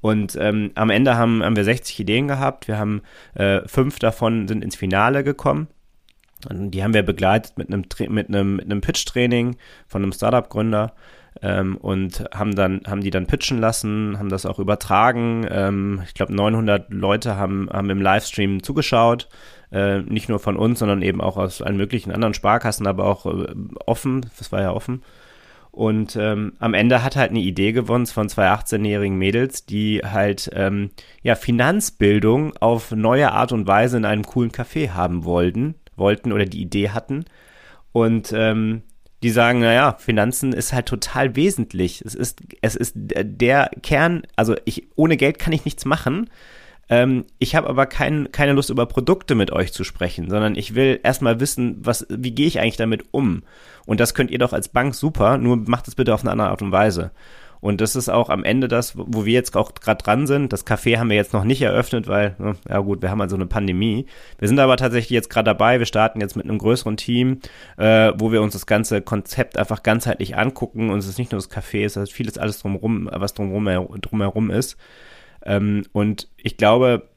[0.00, 2.68] Und ähm, am Ende haben, haben wir 60 Ideen gehabt.
[2.68, 3.02] Wir haben
[3.34, 5.66] äh, fünf davon sind ins Finale gekommen.
[6.50, 10.94] Die haben wir begleitet mit einem, mit einem, mit einem Pitch-Training von einem Startup-Gründer
[11.42, 15.46] ähm, und haben dann, haben die dann pitchen lassen, haben das auch übertragen.
[15.50, 19.28] Ähm, ich glaube, 900 Leute haben, haben im Livestream zugeschaut.
[19.72, 23.26] Äh, nicht nur von uns, sondern eben auch aus allen möglichen anderen Sparkassen, aber auch
[23.26, 23.54] äh,
[23.86, 24.26] offen.
[24.38, 25.02] Das war ja offen.
[25.72, 30.48] Und ähm, am Ende hat halt eine Idee gewonnen von zwei 18-jährigen Mädels, die halt
[30.54, 30.90] ähm,
[31.22, 36.44] ja Finanzbildung auf neue Art und Weise in einem coolen Café haben wollten wollten oder
[36.44, 37.24] die Idee hatten.
[37.92, 38.82] Und ähm,
[39.22, 42.02] die sagen, naja, Finanzen ist halt total wesentlich.
[42.04, 46.28] Es ist, es ist der Kern, also ich, ohne Geld kann ich nichts machen.
[46.90, 50.74] Ähm, ich habe aber kein, keine Lust, über Produkte mit euch zu sprechen, sondern ich
[50.74, 53.42] will erstmal wissen, was, wie gehe ich eigentlich damit um?
[53.86, 56.48] Und das könnt ihr doch als Bank super, nur macht es bitte auf eine andere
[56.48, 57.10] Art und Weise.
[57.64, 60.52] Und das ist auch am Ende das, wo wir jetzt auch gerade dran sind.
[60.52, 63.36] Das Café haben wir jetzt noch nicht eröffnet, weil, ne, ja gut, wir haben also
[63.36, 64.04] eine Pandemie.
[64.38, 65.78] Wir sind aber tatsächlich jetzt gerade dabei.
[65.78, 67.40] Wir starten jetzt mit einem größeren Team,
[67.78, 70.90] äh, wo wir uns das ganze Konzept einfach ganzheitlich angucken.
[70.90, 74.50] Und es ist nicht nur das Café, es ist vieles alles drumherum, was drumherum, drumherum
[74.50, 74.76] ist.
[75.42, 77.08] Ähm, und ich glaube,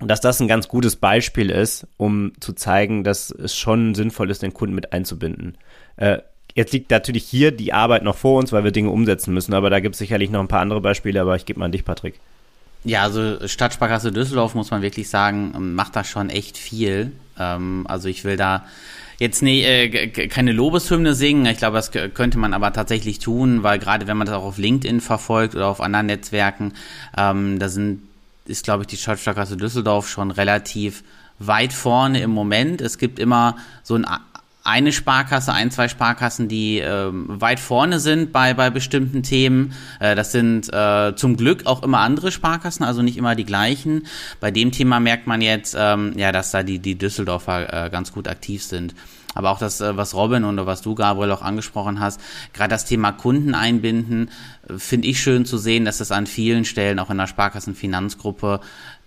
[0.00, 4.42] dass das ein ganz gutes Beispiel ist, um zu zeigen, dass es schon sinnvoll ist,
[4.42, 5.58] den Kunden mit einzubinden.
[5.96, 6.20] Äh,
[6.54, 9.70] Jetzt liegt natürlich hier die Arbeit noch vor uns, weil wir Dinge umsetzen müssen, aber
[9.70, 11.84] da gibt es sicherlich noch ein paar andere Beispiele, aber ich gebe mal an dich,
[11.84, 12.20] Patrick.
[12.84, 17.12] Ja, also Stadtsparkasse Düsseldorf muss man wirklich sagen, macht da schon echt viel.
[17.38, 18.66] Ähm, also ich will da
[19.18, 21.46] jetzt nee, äh, keine Lobeshymne singen.
[21.46, 24.58] Ich glaube, das könnte man aber tatsächlich tun, weil gerade wenn man das auch auf
[24.58, 26.74] LinkedIn verfolgt oder auf anderen Netzwerken,
[27.16, 28.02] ähm, da sind,
[28.44, 31.02] ist, glaube ich, die Stadtsparkasse Düsseldorf schon relativ
[31.38, 32.80] weit vorne im Moment.
[32.80, 34.06] Es gibt immer so ein
[34.64, 39.74] eine Sparkasse, ein, zwei Sparkassen, die ähm, weit vorne sind bei, bei bestimmten Themen.
[40.00, 44.06] Äh, das sind äh, zum Glück auch immer andere Sparkassen, also nicht immer die gleichen.
[44.40, 48.12] Bei dem Thema merkt man jetzt, ähm, ja, dass da die, die Düsseldorfer äh, ganz
[48.12, 48.94] gut aktiv sind.
[49.34, 52.20] Aber auch das, äh, was Robin und was du, Gabriel, auch angesprochen hast,
[52.52, 54.30] gerade das Thema Kunden einbinden,
[54.68, 58.60] äh, finde ich schön zu sehen, dass das an vielen Stellen auch in der Sparkassenfinanzgruppe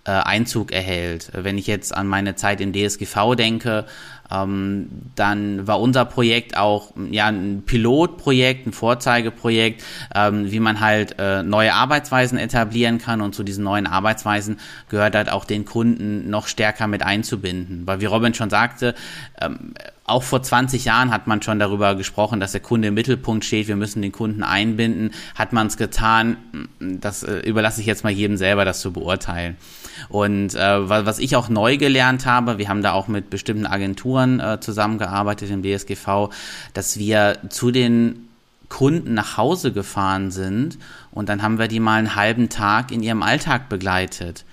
[0.08, 1.30] äh, Einzug erhält.
[1.34, 3.84] Wenn ich jetzt an meine Zeit im DSGV denke,
[4.30, 11.16] ähm, dann war unser Projekt auch ja ein Pilotprojekt, ein Vorzeigeprojekt, ähm, wie man halt
[11.18, 16.30] äh, neue Arbeitsweisen etablieren kann und zu diesen neuen Arbeitsweisen gehört halt auch den Kunden
[16.30, 17.86] noch stärker mit einzubinden.
[17.86, 18.94] Weil wie Robin schon sagte,
[19.40, 19.74] ähm,
[20.08, 23.68] auch vor 20 Jahren hat man schon darüber gesprochen, dass der Kunde im Mittelpunkt steht,
[23.68, 25.12] wir müssen den Kunden einbinden.
[25.34, 26.36] Hat man es getan?
[26.80, 29.56] Das äh, überlasse ich jetzt mal jedem selber, das zu beurteilen.
[30.08, 34.40] Und äh, was ich auch neu gelernt habe, wir haben da auch mit bestimmten Agenturen
[34.40, 36.30] äh, zusammengearbeitet im DSGV,
[36.72, 38.28] dass wir zu den
[38.68, 40.78] Kunden nach Hause gefahren sind
[41.10, 44.44] und dann haben wir die mal einen halben Tag in ihrem Alltag begleitet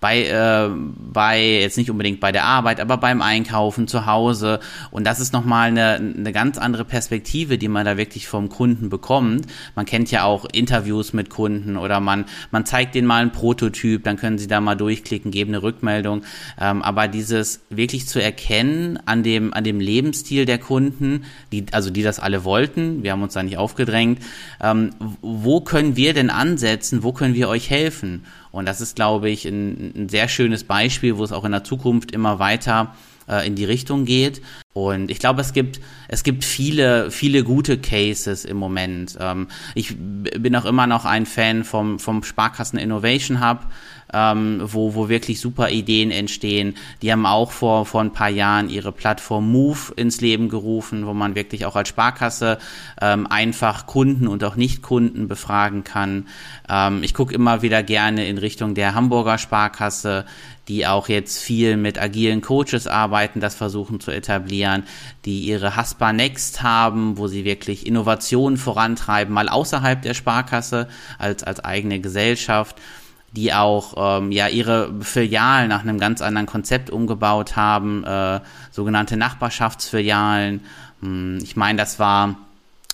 [0.00, 4.60] bei, äh, bei, jetzt nicht unbedingt bei der Arbeit, aber beim Einkaufen zu Hause.
[4.90, 8.88] Und das ist nochmal eine, eine ganz andere Perspektive, die man da wirklich vom Kunden
[8.88, 9.46] bekommt.
[9.76, 14.02] Man kennt ja auch Interviews mit Kunden oder man, man zeigt denen mal einen Prototyp,
[14.04, 16.22] dann können sie da mal durchklicken, geben eine Rückmeldung.
[16.58, 21.90] Ähm, aber dieses wirklich zu erkennen an dem, an dem Lebensstil der Kunden, die, also
[21.90, 24.20] die das alle wollten, wir haben uns da nicht aufgedrängt,
[24.62, 28.24] ähm, wo können wir denn ansetzen, wo können wir euch helfen?
[28.52, 31.64] Und das ist, glaube ich, ein, ein sehr schönes Beispiel, wo es auch in der
[31.64, 32.94] Zukunft immer weiter
[33.30, 34.42] äh, in die Richtung geht.
[34.72, 39.16] Und ich glaube, es gibt, es gibt viele, viele gute Cases im Moment.
[39.20, 43.66] Ähm, ich bin auch immer noch ein Fan vom, vom Sparkassen Innovation Hub
[44.12, 46.76] ähm, wo, wo wirklich super Ideen entstehen.
[47.02, 51.14] Die haben auch vor, vor ein paar Jahren ihre Plattform Move ins Leben gerufen, wo
[51.14, 52.58] man wirklich auch als Sparkasse
[53.00, 56.26] ähm, einfach Kunden und auch Nicht-Kunden befragen kann.
[56.68, 60.24] Ähm, ich gucke immer wieder gerne in Richtung der Hamburger Sparkasse,
[60.70, 64.84] die auch jetzt viel mit agilen Coaches arbeiten, das versuchen zu etablieren,
[65.24, 70.86] die ihre Haspa Next haben, wo sie wirklich Innovationen vorantreiben, mal außerhalb der Sparkasse
[71.18, 72.76] als, als eigene Gesellschaft
[73.32, 78.40] die auch ähm, ja ihre Filialen nach einem ganz anderen Konzept umgebaut haben, äh,
[78.72, 80.62] sogenannte Nachbarschaftsfilialen.
[81.00, 82.34] Hm, ich meine, das war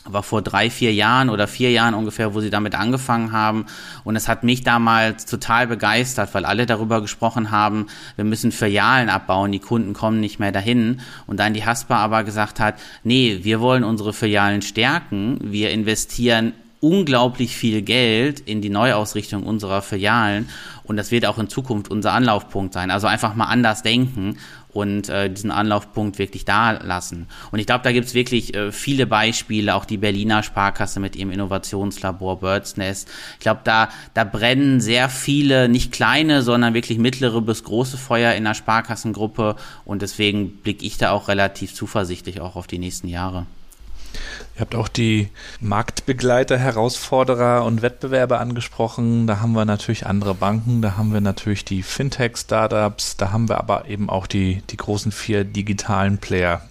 [0.09, 3.67] war vor drei, vier Jahren oder vier Jahren ungefähr, wo sie damit angefangen haben.
[4.05, 9.09] Und es hat mich damals total begeistert, weil alle darüber gesprochen haben, wir müssen Filialen
[9.09, 11.01] abbauen, die Kunden kommen nicht mehr dahin.
[11.27, 16.53] Und dann die Haspa aber gesagt hat, nee, wir wollen unsere Filialen stärken, wir investieren
[16.81, 20.49] unglaublich viel Geld in die Neuausrichtung unserer Filialen
[20.85, 22.91] und das wird auch in Zukunft unser Anlaufpunkt sein.
[22.91, 24.39] Also einfach mal anders denken
[24.77, 27.27] und äh, diesen Anlaufpunkt wirklich da lassen.
[27.51, 31.17] Und ich glaube, da gibt es wirklich äh, viele Beispiele, auch die Berliner Sparkasse mit
[31.17, 33.09] ihrem Innovationslabor Birds Nest.
[33.35, 38.35] Ich glaube, da, da brennen sehr viele, nicht kleine, sondern wirklich mittlere bis große Feuer
[38.35, 43.09] in der Sparkassengruppe und deswegen blicke ich da auch relativ zuversichtlich auch auf die nächsten
[43.09, 43.47] Jahre.
[44.55, 45.29] Ihr habt auch die
[45.61, 49.27] Marktbegleiter, Herausforderer und Wettbewerber angesprochen.
[49.27, 53.59] Da haben wir natürlich andere Banken, da haben wir natürlich die Fintech-Startups, da haben wir
[53.59, 56.63] aber eben auch die, die großen vier digitalen Player,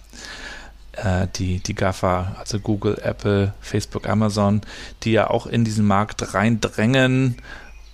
[0.92, 4.62] äh, die, die GAFA, also Google, Apple, Facebook, Amazon,
[5.04, 7.36] die ja auch in diesen Markt reindrängen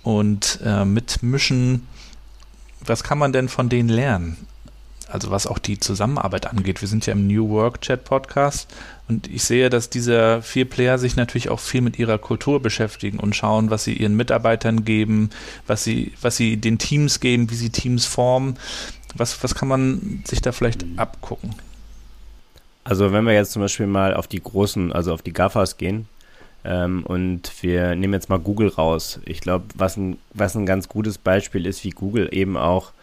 [0.01, 1.87] und äh, mitmischen.
[2.81, 4.47] Was kann man denn von denen lernen?
[5.13, 6.81] Also was auch die Zusammenarbeit angeht.
[6.81, 8.67] Wir sind ja im New Work Chat Podcast
[9.07, 13.19] und ich sehe, dass diese vier Player sich natürlich auch viel mit ihrer Kultur beschäftigen
[13.19, 15.29] und schauen, was sie ihren Mitarbeitern geben,
[15.67, 18.57] was sie, was sie den Teams geben, wie sie Teams formen.
[19.15, 21.53] Was, was kann man sich da vielleicht abgucken?
[22.83, 26.07] Also wenn wir jetzt zum Beispiel mal auf die großen, also auf die GAFAs gehen,
[26.65, 29.19] ähm, und wir nehmen jetzt mal Google raus.
[29.25, 32.93] Ich glaube, was ein, was ein ganz gutes Beispiel ist, wie Google eben auch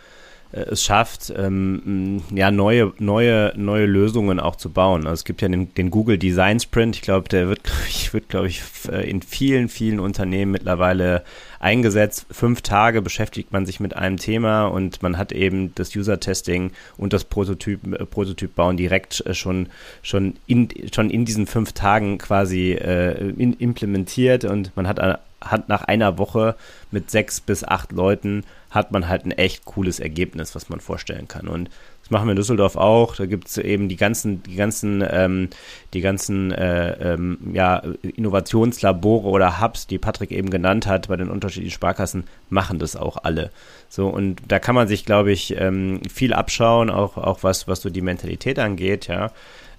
[0.52, 5.06] es schafft, ähm, ja, neue, neue, neue Lösungen auch zu bauen.
[5.06, 6.96] Also es gibt ja den, den Google Design Sprint.
[6.96, 11.22] Ich glaube, der wird, ich wird, glaube ich, in vielen, vielen Unternehmen mittlerweile
[11.60, 12.26] eingesetzt.
[12.30, 17.12] Fünf Tage beschäftigt man sich mit einem Thema und man hat eben das User-Testing und
[17.12, 19.68] das Prototyp, äh, Prototypbauen direkt äh, schon,
[20.02, 25.70] schon, in, schon in diesen fünf Tagen quasi äh, in, implementiert und man hat hat
[25.70, 26.54] nach einer Woche
[26.90, 31.28] mit sechs bis acht Leuten hat man halt ein echt cooles Ergebnis, was man vorstellen
[31.28, 31.48] kann.
[31.48, 31.70] Und
[32.02, 33.16] das machen wir in Düsseldorf auch.
[33.16, 35.48] Da gibt es eben die ganzen, die ganzen, ähm,
[35.92, 41.28] die ganzen äh, ähm, ja, Innovationslabore oder Hubs, die Patrick eben genannt hat, bei den
[41.30, 43.50] unterschiedlichen Sparkassen, machen das auch alle.
[43.88, 47.80] So, und da kann man sich, glaube ich, ähm, viel abschauen, auch, auch was, was
[47.80, 49.33] so die Mentalität angeht, ja.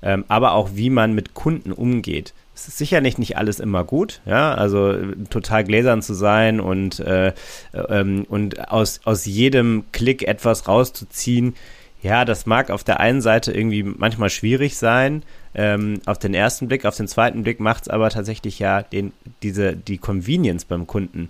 [0.03, 2.33] Ähm, aber auch wie man mit Kunden umgeht
[2.67, 4.95] ist sicherlich nicht alles immer gut, ja, also
[5.29, 7.33] total gläsern zu sein und, äh,
[7.73, 11.55] ähm, und aus, aus jedem Klick etwas rauszuziehen,
[12.01, 16.67] ja, das mag auf der einen Seite irgendwie manchmal schwierig sein, ähm, auf den ersten
[16.67, 20.87] Blick, auf den zweiten Blick macht es aber tatsächlich ja den, diese, die Convenience beim
[20.87, 21.29] Kunden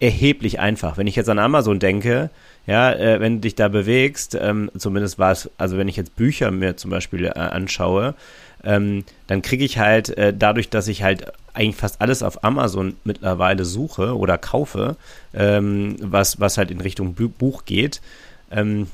[0.00, 0.96] erheblich einfach.
[0.96, 2.30] Wenn ich jetzt an Amazon denke,
[2.66, 6.16] ja, äh, wenn du dich da bewegst, ähm, zumindest war es, also wenn ich jetzt
[6.16, 8.14] Bücher mir zum Beispiel äh, anschaue,
[8.64, 12.96] ähm, dann kriege ich halt äh, dadurch, dass ich halt eigentlich fast alles auf Amazon
[13.04, 14.96] mittlerweile suche oder kaufe,
[15.32, 18.00] ähm, was, was halt in Richtung Buch geht,
[18.50, 18.88] ähm,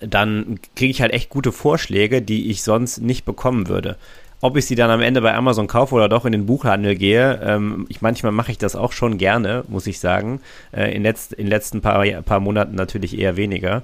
[0.00, 3.96] dann kriege ich halt echt gute Vorschläge, die ich sonst nicht bekommen würde.
[4.40, 7.40] Ob ich sie dann am Ende bei Amazon kaufe oder doch in den Buchhandel gehe,
[7.42, 10.40] ähm, ich manchmal mache ich das auch schon gerne, muss ich sagen.
[10.70, 13.82] Äh, in, letzt, in den letzten paar, paar Monaten natürlich eher weniger.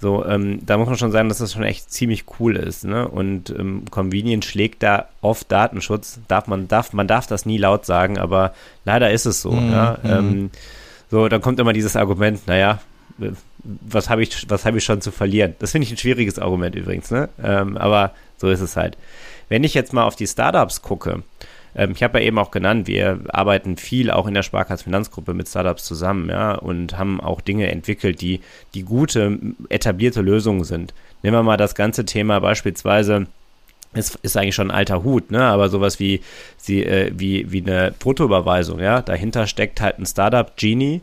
[0.00, 2.84] So, ähm, da muss man schon sagen, dass das schon echt ziemlich cool ist.
[2.84, 3.08] Ne?
[3.08, 6.20] Und ähm, Convenience schlägt da oft Datenschutz.
[6.28, 9.50] Darf man, darf, man darf das nie laut sagen, aber leider ist es so.
[9.50, 9.72] Mhm.
[9.72, 9.98] Ja?
[10.04, 10.50] Ähm,
[11.10, 12.80] so, dann kommt immer dieses Argument, naja,
[13.64, 15.54] was habe ich, was habe ich schon zu verlieren?
[15.58, 17.28] Das finde ich ein schwieriges Argument übrigens, ne?
[17.42, 18.96] Ähm, aber so ist es halt.
[19.48, 21.22] Wenn ich jetzt mal auf die Startups gucke,
[21.78, 25.32] ähm, ich habe ja eben auch genannt, wir arbeiten viel auch in der Sparkasse Finanzgruppe
[25.32, 28.40] mit Startups zusammen, ja, und haben auch Dinge entwickelt, die,
[28.74, 29.38] die gute,
[29.68, 30.92] etablierte Lösungen sind.
[31.22, 33.26] Nehmen wir mal das ganze Thema beispielsweise
[33.94, 35.44] ist, ist eigentlich schon ein alter Hut, ne?
[35.44, 36.20] Aber sowas wie,
[36.68, 39.00] äh, wie, wie eine Bruttoüberweisung, ja.
[39.00, 41.00] Dahinter steckt halt ein Startup Genie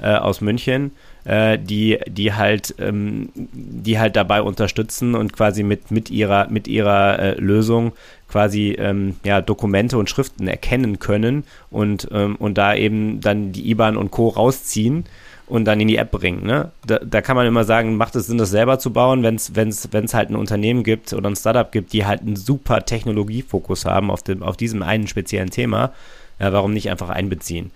[0.00, 0.92] äh, aus München,
[1.24, 6.66] äh, die, die halt, ähm, die halt dabei unterstützen und quasi mit, mit ihrer, mit
[6.66, 7.92] ihrer äh, Lösung
[8.28, 13.70] quasi ähm, ja, Dokumente und Schriften erkennen können und, ähm, und da eben dann die
[13.70, 14.28] IBAN und Co.
[14.28, 15.04] rausziehen
[15.46, 16.44] und dann in die App bringen.
[16.44, 16.70] Ne?
[16.86, 19.54] Da, da kann man immer sagen, macht es Sinn, das selber zu bauen, wenn es
[19.54, 23.84] wenn's, wenn's halt ein Unternehmen gibt oder ein Startup gibt, die halt einen super Technologiefokus
[23.84, 25.92] haben auf, dem, auf diesem einen speziellen Thema.
[26.40, 27.70] Ja, warum nicht einfach einbeziehen?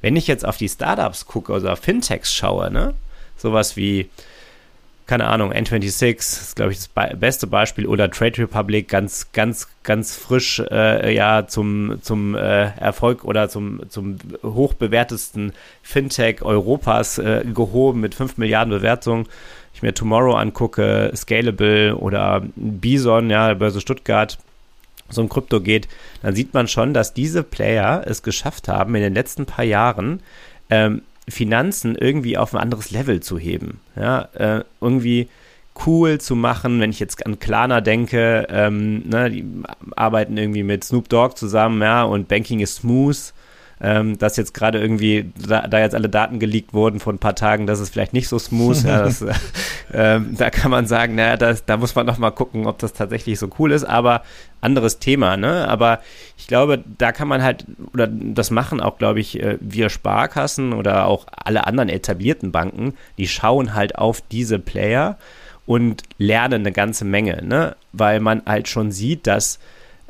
[0.00, 2.94] Wenn ich jetzt auf die Startups gucke oder auf Fintechs schaue, ne?
[3.36, 4.08] sowas wie
[5.10, 9.66] keine Ahnung, N26 ist, glaube ich, das be beste Beispiel oder Trade Republic ganz, ganz,
[9.82, 17.44] ganz frisch äh, ja zum, zum äh, Erfolg oder zum, zum hochbewertesten Fintech Europas äh,
[17.52, 19.26] gehoben mit 5 Milliarden Bewertungen.
[19.74, 24.38] Ich mir Tomorrow angucke, Scalable oder Bison, ja, Börse Stuttgart,
[25.08, 25.88] so ein Krypto geht,
[26.22, 30.20] dann sieht man schon, dass diese Player es geschafft haben, in den letzten paar Jahren
[30.70, 33.80] ähm, Finanzen irgendwie auf ein anderes Level zu heben.
[33.96, 35.28] Ja, äh, irgendwie
[35.86, 39.44] cool zu machen, wenn ich jetzt an Klarna denke, ähm, ne, die
[39.96, 43.32] arbeiten irgendwie mit Snoop Dogg zusammen, ja, und Banking is smooth
[43.82, 47.34] ähm, dass jetzt gerade irgendwie, da, da, jetzt alle Daten geleakt wurden vor ein paar
[47.34, 48.82] Tagen, das ist vielleicht nicht so smooth.
[48.84, 49.32] ja, das, äh,
[49.92, 52.92] ähm, da kann man sagen, naja, das, da muss man noch mal gucken, ob das
[52.92, 54.22] tatsächlich so cool ist, aber
[54.60, 55.66] anderes Thema, ne?
[55.66, 56.00] Aber
[56.36, 57.64] ich glaube, da kann man halt,
[57.94, 62.94] oder das machen auch, glaube ich, äh, wir Sparkassen oder auch alle anderen etablierten Banken,
[63.16, 65.16] die schauen halt auf diese Player
[65.64, 67.76] und lernen eine ganze Menge, ne?
[67.94, 69.58] Weil man halt schon sieht, dass,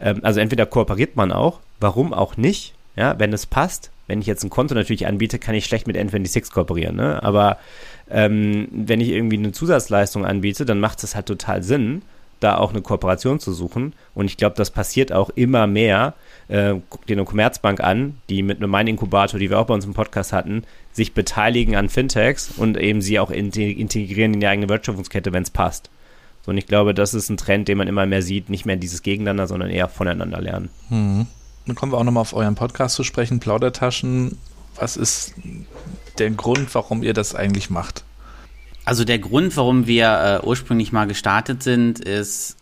[0.00, 3.90] ähm, also entweder kooperiert man auch, warum auch nicht, ja, wenn es passt.
[4.06, 7.22] Wenn ich jetzt ein Konto natürlich anbiete, kann ich schlecht mit N26 kooperieren, ne?
[7.22, 7.58] Aber
[8.10, 12.02] ähm, wenn ich irgendwie eine Zusatzleistung anbiete, dann macht es halt total Sinn,
[12.40, 13.92] da auch eine Kooperation zu suchen.
[14.14, 16.14] Und ich glaube, das passiert auch immer mehr.
[16.48, 19.84] Äh, guck dir eine Commerzbank an, die mit einem Mein-Inkubator, die wir auch bei uns
[19.84, 24.68] im Podcast hatten, sich beteiligen an Fintechs und eben sie auch integrieren in die eigene
[24.68, 25.90] Wertschöpfungskette, wenn es passt.
[26.42, 28.76] So, und ich glaube, das ist ein Trend, den man immer mehr sieht, nicht mehr
[28.76, 30.70] dieses Gegeneinander, sondern eher voneinander lernen.
[30.88, 31.26] Mhm.
[31.66, 34.38] Dann kommen wir auch nochmal auf euren Podcast zu sprechen, Plaudertaschen.
[34.76, 35.34] Was ist
[36.18, 38.04] der Grund, warum ihr das eigentlich macht?
[38.84, 42.56] Also der Grund, warum wir äh, ursprünglich mal gestartet sind, ist,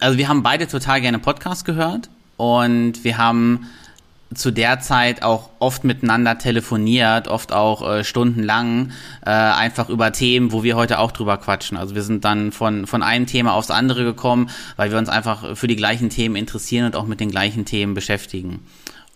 [0.00, 3.66] also wir haben beide total gerne Podcast gehört und wir haben
[4.34, 8.92] zu der Zeit auch oft miteinander telefoniert, oft auch äh, stundenlang,
[9.24, 11.76] äh, einfach über Themen, wo wir heute auch drüber quatschen.
[11.76, 15.56] Also wir sind dann von, von einem Thema aufs andere gekommen, weil wir uns einfach
[15.56, 18.60] für die gleichen Themen interessieren und auch mit den gleichen Themen beschäftigen.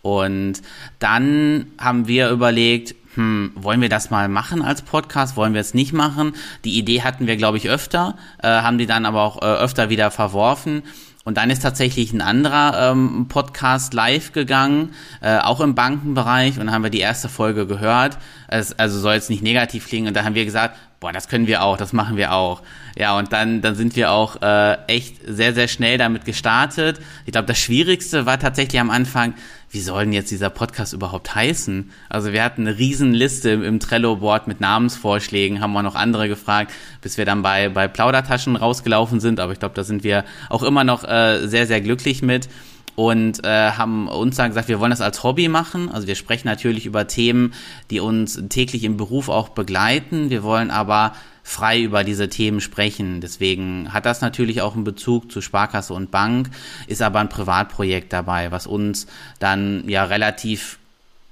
[0.02, 0.62] Und
[0.98, 5.36] dann haben wir überlegt, hm, wollen wir das mal machen als Podcast?
[5.36, 6.34] Wollen wir es nicht machen?
[6.64, 9.88] Die Idee hatten wir, glaube ich, öfter, äh, haben die dann aber auch äh, öfter
[9.88, 10.82] wieder verworfen
[11.26, 16.60] Und dann ist tatsächlich ein anderer ähm, Podcast live gegangen, äh, auch im Bankenbereich.
[16.60, 18.16] Und haben wir die erste Folge gehört.
[18.46, 20.06] Es, also soll jetzt nicht negativ klingen.
[20.06, 22.62] Und da haben wir gesagt, boah, das können wir auch, das machen wir auch.
[22.96, 27.00] Ja, und dann, dann sind wir auch äh, echt sehr, sehr schnell damit gestartet.
[27.24, 29.34] Ich glaube, das Schwierigste war tatsächlich am Anfang,
[29.70, 31.90] wie soll denn jetzt dieser Podcast überhaupt heißen?
[32.08, 36.28] Also wir hatten eine riesen Liste im, im Trello-Board mit Namensvorschlägen, haben wir noch andere
[36.28, 39.40] gefragt, bis wir dann bei, bei Plaudertaschen rausgelaufen sind.
[39.40, 42.48] Aber ich glaube, da sind wir auch immer noch äh, sehr, sehr glücklich mit
[42.96, 45.90] und äh, haben uns dann gesagt, wir wollen das als Hobby machen.
[45.90, 47.52] Also wir sprechen natürlich über Themen,
[47.90, 50.30] die uns täglich im Beruf auch begleiten.
[50.30, 51.12] Wir wollen aber
[51.46, 53.20] frei über diese Themen sprechen.
[53.20, 56.50] Deswegen hat das natürlich auch einen Bezug zu Sparkasse und Bank,
[56.88, 59.06] ist aber ein Privatprojekt dabei, was uns
[59.38, 60.78] dann ja relativ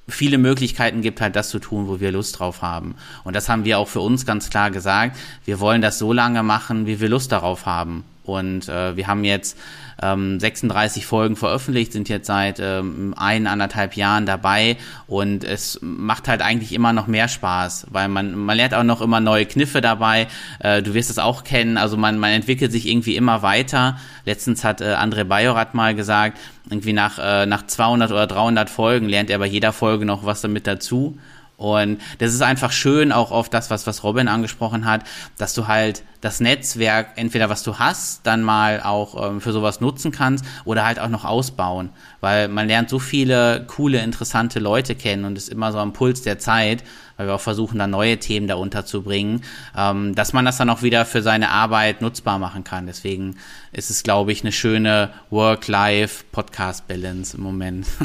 [0.07, 2.95] viele Möglichkeiten gibt, halt das zu tun, wo wir Lust drauf haben.
[3.25, 5.17] Und das haben wir auch für uns ganz klar gesagt.
[5.45, 8.05] Wir wollen das so lange machen, wie wir Lust darauf haben.
[8.23, 9.59] Und äh, wir haben jetzt
[10.03, 14.77] ähm, 36 Folgen veröffentlicht, sind jetzt seit ähm, ein, anderthalb Jahren dabei
[15.07, 19.01] und es macht halt eigentlich immer noch mehr Spaß, weil man, man lernt auch noch
[19.01, 20.27] immer neue Kniffe dabei.
[20.59, 23.99] Äh, du wirst es auch kennen, also man, man entwickelt sich irgendwie immer weiter.
[24.25, 26.39] Letztens hat äh, André Bajorat mal gesagt,
[26.71, 30.41] irgendwie nach, äh, nach 200 oder 300 Folgen lernt er bei jeder Folge noch was
[30.41, 31.19] damit dazu.
[31.57, 35.05] Und das ist einfach schön, auch auf das, was, was Robin angesprochen hat,
[35.39, 39.81] dass du halt das Netzwerk, entweder was du hast, dann mal auch ähm, für sowas
[39.81, 41.91] nutzen kannst oder halt auch noch ausbauen.
[42.21, 46.23] Weil man lernt so viele coole, interessante Leute kennen und ist immer so am Puls
[46.23, 46.83] der Zeit,
[47.17, 49.43] weil wir auch versuchen, da neue Themen da unterzubringen,
[49.77, 52.87] ähm, dass man das dann auch wieder für seine Arbeit nutzbar machen kann.
[52.87, 53.37] Deswegen
[53.73, 57.87] ist es, glaube ich, eine schöne Work-Life-Podcast-Balance im Moment.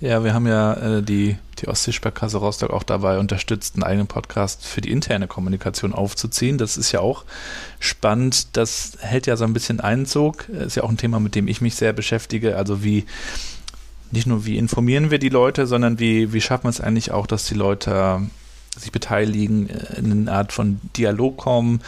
[0.00, 4.64] Ja, wir haben ja äh, die, die Ostseesparkasse Rostock auch dabei unterstützt, einen eigenen Podcast
[4.64, 6.58] für die interne Kommunikation aufzuziehen.
[6.58, 7.24] Das ist ja auch
[7.78, 8.56] spannend.
[8.56, 10.48] Das hält ja so ein bisschen Einzug.
[10.48, 12.56] Ist ja auch ein Thema, mit dem ich mich sehr beschäftige.
[12.56, 13.04] Also wie,
[14.10, 17.26] nicht nur wie informieren wir die Leute, sondern wie, wie schaffen wir es eigentlich auch,
[17.26, 18.22] dass die Leute
[18.76, 21.80] sich beteiligen, äh, in eine Art von Dialog kommen,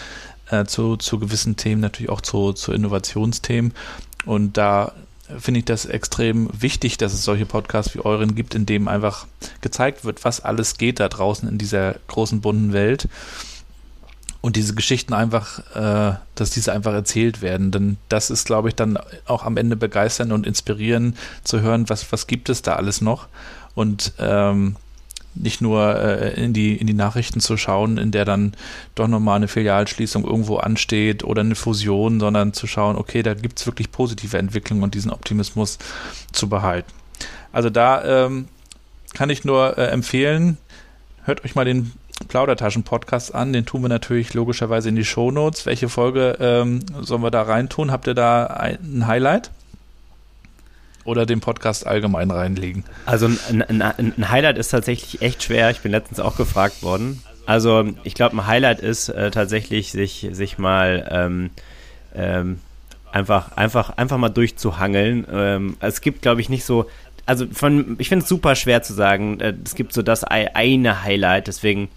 [0.51, 3.73] äh, zu, zu gewissen Themen, natürlich auch zu, zu Innovationsthemen.
[4.25, 4.93] Und da
[5.39, 9.27] finde ich das extrem wichtig, dass es solche Podcasts wie euren gibt, in dem einfach
[9.61, 13.09] gezeigt wird, was alles geht da draußen in dieser großen bunten Welt.
[14.41, 17.73] Und diese Geschichten einfach, äh, dass diese einfach erzählt werden.
[17.73, 18.97] Denn das ist, glaube ich, dann
[19.27, 23.27] auch am Ende begeisternd und inspirierend zu hören, was, was gibt es da alles noch.
[23.75, 24.77] Und ähm,
[25.37, 28.55] nicht nur äh, in, die, in die Nachrichten zu schauen, in der dann
[28.95, 33.59] doch nochmal eine Filialschließung irgendwo ansteht oder eine Fusion, sondern zu schauen, okay, da gibt
[33.59, 35.79] es wirklich positive Entwicklungen und diesen Optimismus
[36.33, 36.91] zu behalten.
[37.53, 38.49] Also da ähm,
[39.15, 40.59] kann ich nur äh, empfehlen,
[41.25, 41.93] hört euch mal den
[42.29, 45.67] Plaudertaschen-Podcast an, den tun wir natürlich logischerweise in die Shownotes.
[45.67, 47.91] Welche Folge ähm, sollen wir da reintun?
[47.91, 49.51] Habt ihr da ein Highlight?
[51.07, 52.85] Oder den Podcast allgemein reinlegen?
[53.05, 55.71] Also ein, ein, ein, Highlight ist tatsächlich echt schwer.
[55.71, 57.23] Ich bin letztens auch gefragt worden.
[57.47, 61.51] Also ich glaube, ein Highlight ist äh, tatsächlich, sich, sich mal ähm,
[62.15, 62.59] ähm,
[63.13, 65.27] einfach, einfach, einfach mal durchzuhangeln.
[65.33, 66.87] Ähm, es gibt, glaube ich, nicht so.
[67.25, 69.41] Also von, ich finde es super schwer zu sagen.
[69.41, 71.89] Äh, es gibt so das eine Highlight, deswegen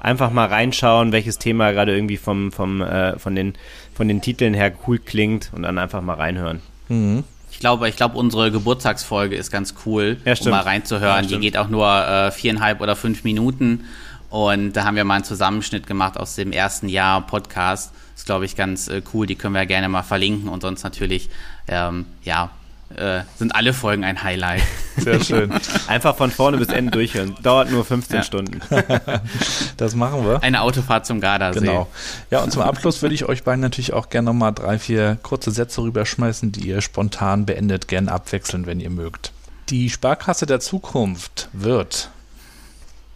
[0.00, 3.54] einfach mal reinschauen, welches Thema gerade irgendwie vom, vom, äh, von, den,
[3.94, 6.60] von den Titeln her cool klingt und dann einfach mal reinhören.
[6.88, 7.24] Mhm.
[7.64, 11.24] Ich glaube, ich glaube, unsere Geburtstagsfolge ist ganz cool, ja, um mal reinzuhören.
[11.24, 13.86] Ja, Die geht auch nur äh, viereinhalb oder fünf Minuten.
[14.28, 17.94] Und da haben wir mal einen Zusammenschnitt gemacht aus dem ersten Jahr Podcast.
[18.12, 19.26] Das ist, glaube ich, ganz äh, cool.
[19.26, 20.50] Die können wir gerne mal verlinken.
[20.50, 21.30] Und sonst natürlich,
[21.66, 22.50] ähm, ja,
[22.96, 24.62] äh, sind alle Folgen ein Highlight.
[24.96, 25.52] Sehr schön.
[25.86, 27.36] Einfach von vorne bis Ende durchhören.
[27.42, 28.22] Dauert nur 15 ja.
[28.22, 28.60] Stunden.
[29.76, 30.42] das machen wir.
[30.42, 31.60] Eine Autofahrt zum Gardasee.
[31.60, 31.88] Genau.
[32.30, 35.50] Ja, und zum Abschluss würde ich euch beiden natürlich auch gerne nochmal drei, vier kurze
[35.50, 39.32] Sätze rüberschmeißen, die ihr spontan beendet, gerne abwechseln, wenn ihr mögt.
[39.68, 42.10] Die Sparkasse der Zukunft wird.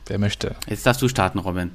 [0.06, 0.56] Wer möchte?
[0.66, 1.70] Jetzt darfst du starten, Robin.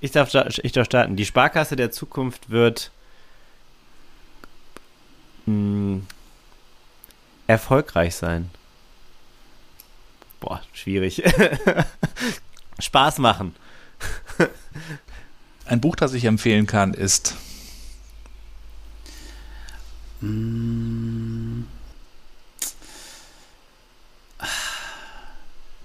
[0.00, 1.16] Ich darf, ich darf starten.
[1.16, 2.90] Die Sparkasse der Zukunft wird.
[5.46, 6.06] Mh, hm,
[7.48, 8.50] Erfolgreich sein.
[10.38, 11.22] Boah, schwierig.
[12.78, 13.56] Spaß machen.
[15.64, 17.34] Ein Buch, das ich empfehlen kann, ist.
[20.20, 21.62] Mm.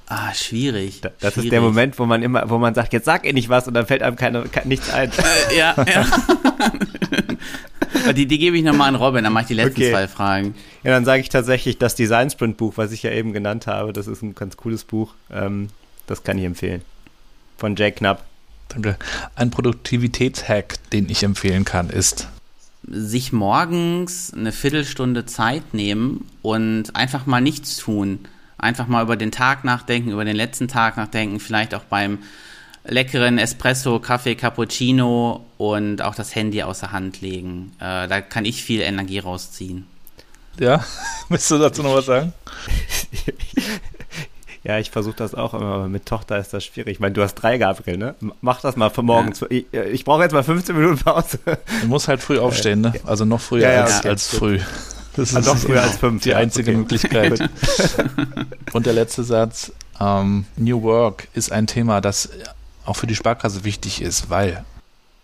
[0.05, 1.01] Ah, schwierig.
[1.01, 1.37] das schwierig.
[1.37, 3.73] ist der Moment, wo man immer, wo man sagt, jetzt sag ihr nicht was und
[3.73, 5.11] dann fällt einem keine, nichts ein.
[5.11, 6.05] Äh, ja, ja.
[8.11, 9.91] die, die gebe ich nochmal an Robin, dann mache ich die letzten okay.
[9.91, 10.55] zwei Fragen.
[10.83, 13.93] Ja, dann sage ich tatsächlich das Design Sprint Buch, was ich ja eben genannt habe.
[13.93, 15.13] Das ist ein ganz cooles Buch.
[15.31, 15.69] Ähm,
[16.07, 16.81] das kann ich empfehlen.
[17.57, 18.25] Von Jay Knapp.
[19.35, 22.27] Ein Produktivitätshack, den ich empfehlen kann, ist.
[22.87, 28.19] sich morgens eine Viertelstunde Zeit nehmen und einfach mal nichts tun.
[28.57, 32.19] Einfach mal über den Tag nachdenken, über den letzten Tag nachdenken, vielleicht auch beim
[32.85, 37.73] leckeren Espresso, Kaffee, Cappuccino und auch das Handy außer Hand legen.
[37.79, 39.87] Äh, da kann ich viel Energie rausziehen.
[40.59, 40.83] Ja,
[41.29, 42.33] willst du dazu noch was sagen?
[44.65, 46.93] Ja, ich versuche das auch immer, aber mit Tochter ist das schwierig.
[46.93, 48.15] Ich meine, du hast drei, Gabriel, ne?
[48.39, 49.33] Mach das mal für morgen.
[49.33, 49.47] Ja.
[49.49, 51.37] Ich, äh, ich brauche jetzt mal 15 Minuten Pause.
[51.81, 52.93] Du musst halt früh aufstehen, ne?
[53.05, 54.59] Also noch früher ja, ja, als, als früh.
[55.17, 56.23] Das also ist noch früher als fünf.
[56.23, 56.77] Die einzige okay.
[56.77, 57.49] Möglichkeit.
[58.71, 59.73] Und der letzte Satz.
[59.99, 62.29] Ähm, New Work ist ein Thema, das
[62.85, 64.63] auch für die Sparkasse wichtig ist, weil.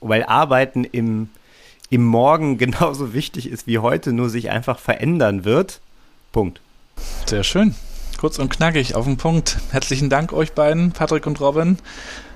[0.01, 1.29] Weil Arbeiten im,
[1.89, 5.81] im Morgen genauso wichtig ist wie heute, nur sich einfach verändern wird.
[6.31, 6.61] Punkt.
[7.25, 7.75] Sehr schön.
[8.17, 9.57] Kurz und knackig auf den Punkt.
[9.71, 11.77] Herzlichen Dank euch beiden, Patrick und Robin.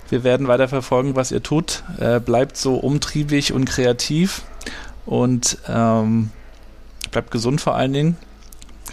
[0.10, 1.84] Wir werden weiter verfolgen, was ihr tut.
[2.00, 4.44] Äh, bleibt so umtriebig und kreativ
[5.06, 6.30] und ähm,
[7.12, 8.18] bleibt gesund vor allen Dingen.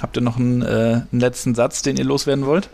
[0.00, 2.70] Habt ihr noch einen, äh, einen, letzten Satz, den ihr loswerden wollt?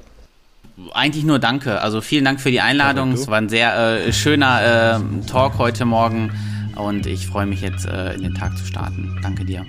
[0.93, 1.81] Eigentlich nur Danke.
[1.81, 3.13] Also vielen Dank für die Einladung.
[3.13, 6.31] Es war ein sehr äh, schöner äh, Talk heute Morgen
[6.77, 9.19] und ich freue mich jetzt äh, in den Tag zu starten.
[9.23, 9.65] Danke dir.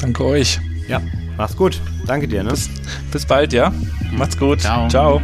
[0.00, 0.58] Danke euch.
[0.88, 1.00] Ja,
[1.36, 1.80] mach's gut.
[2.06, 2.42] Danke dir.
[2.42, 2.50] Ne?
[2.50, 2.68] Bis,
[3.12, 3.72] bis bald, ja?
[4.10, 4.60] Macht's gut.
[4.60, 4.88] Ciao.
[4.88, 5.22] Ciao.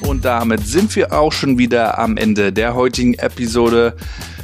[0.00, 3.94] Und damit sind wir auch schon wieder am Ende der heutigen Episode.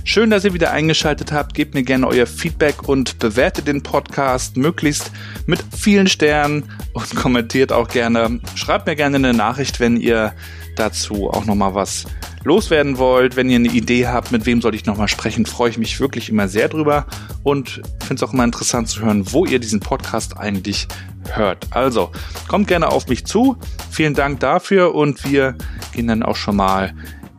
[0.05, 1.55] Schön, dass ihr wieder eingeschaltet habt.
[1.55, 5.13] Gebt mir gerne euer Feedback und bewertet den Podcast möglichst
[5.47, 8.41] mit vielen Sternen und kommentiert auch gerne.
[8.57, 10.33] Schreibt mir gerne eine Nachricht, wenn ihr
[10.77, 12.07] dazu auch nochmal was
[12.45, 15.79] loswerden wollt, wenn ihr eine Idee habt, mit wem soll ich nochmal sprechen, freue ich
[15.79, 17.07] mich wirklich immer sehr drüber
[17.45, 20.89] und finde es auch immer interessant zu hören, wo ihr diesen Podcast eigentlich
[21.31, 21.69] hört.
[21.71, 22.11] Also,
[22.49, 23.57] kommt gerne auf mich zu.
[23.91, 25.55] Vielen Dank dafür und wir
[25.93, 26.93] gehen dann auch schon mal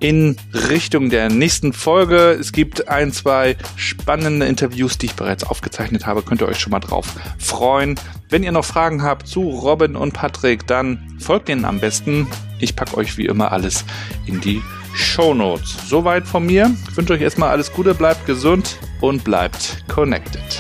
[0.04, 2.32] in Richtung der nächsten Folge.
[2.38, 6.24] Es gibt ein, zwei spannende Interviews, die ich bereits aufgezeichnet habe.
[6.24, 7.97] Könnt ihr euch schon mal drauf freuen.
[8.30, 12.28] Wenn ihr noch Fragen habt zu Robin und Patrick, dann folgt ihnen am besten.
[12.60, 13.86] Ich packe euch wie immer alles
[14.26, 14.62] in die
[14.93, 15.78] Show Notes.
[15.88, 16.76] Soweit von mir.
[16.89, 20.60] Ich wünsche euch erstmal alles Gute, bleibt gesund und bleibt connected.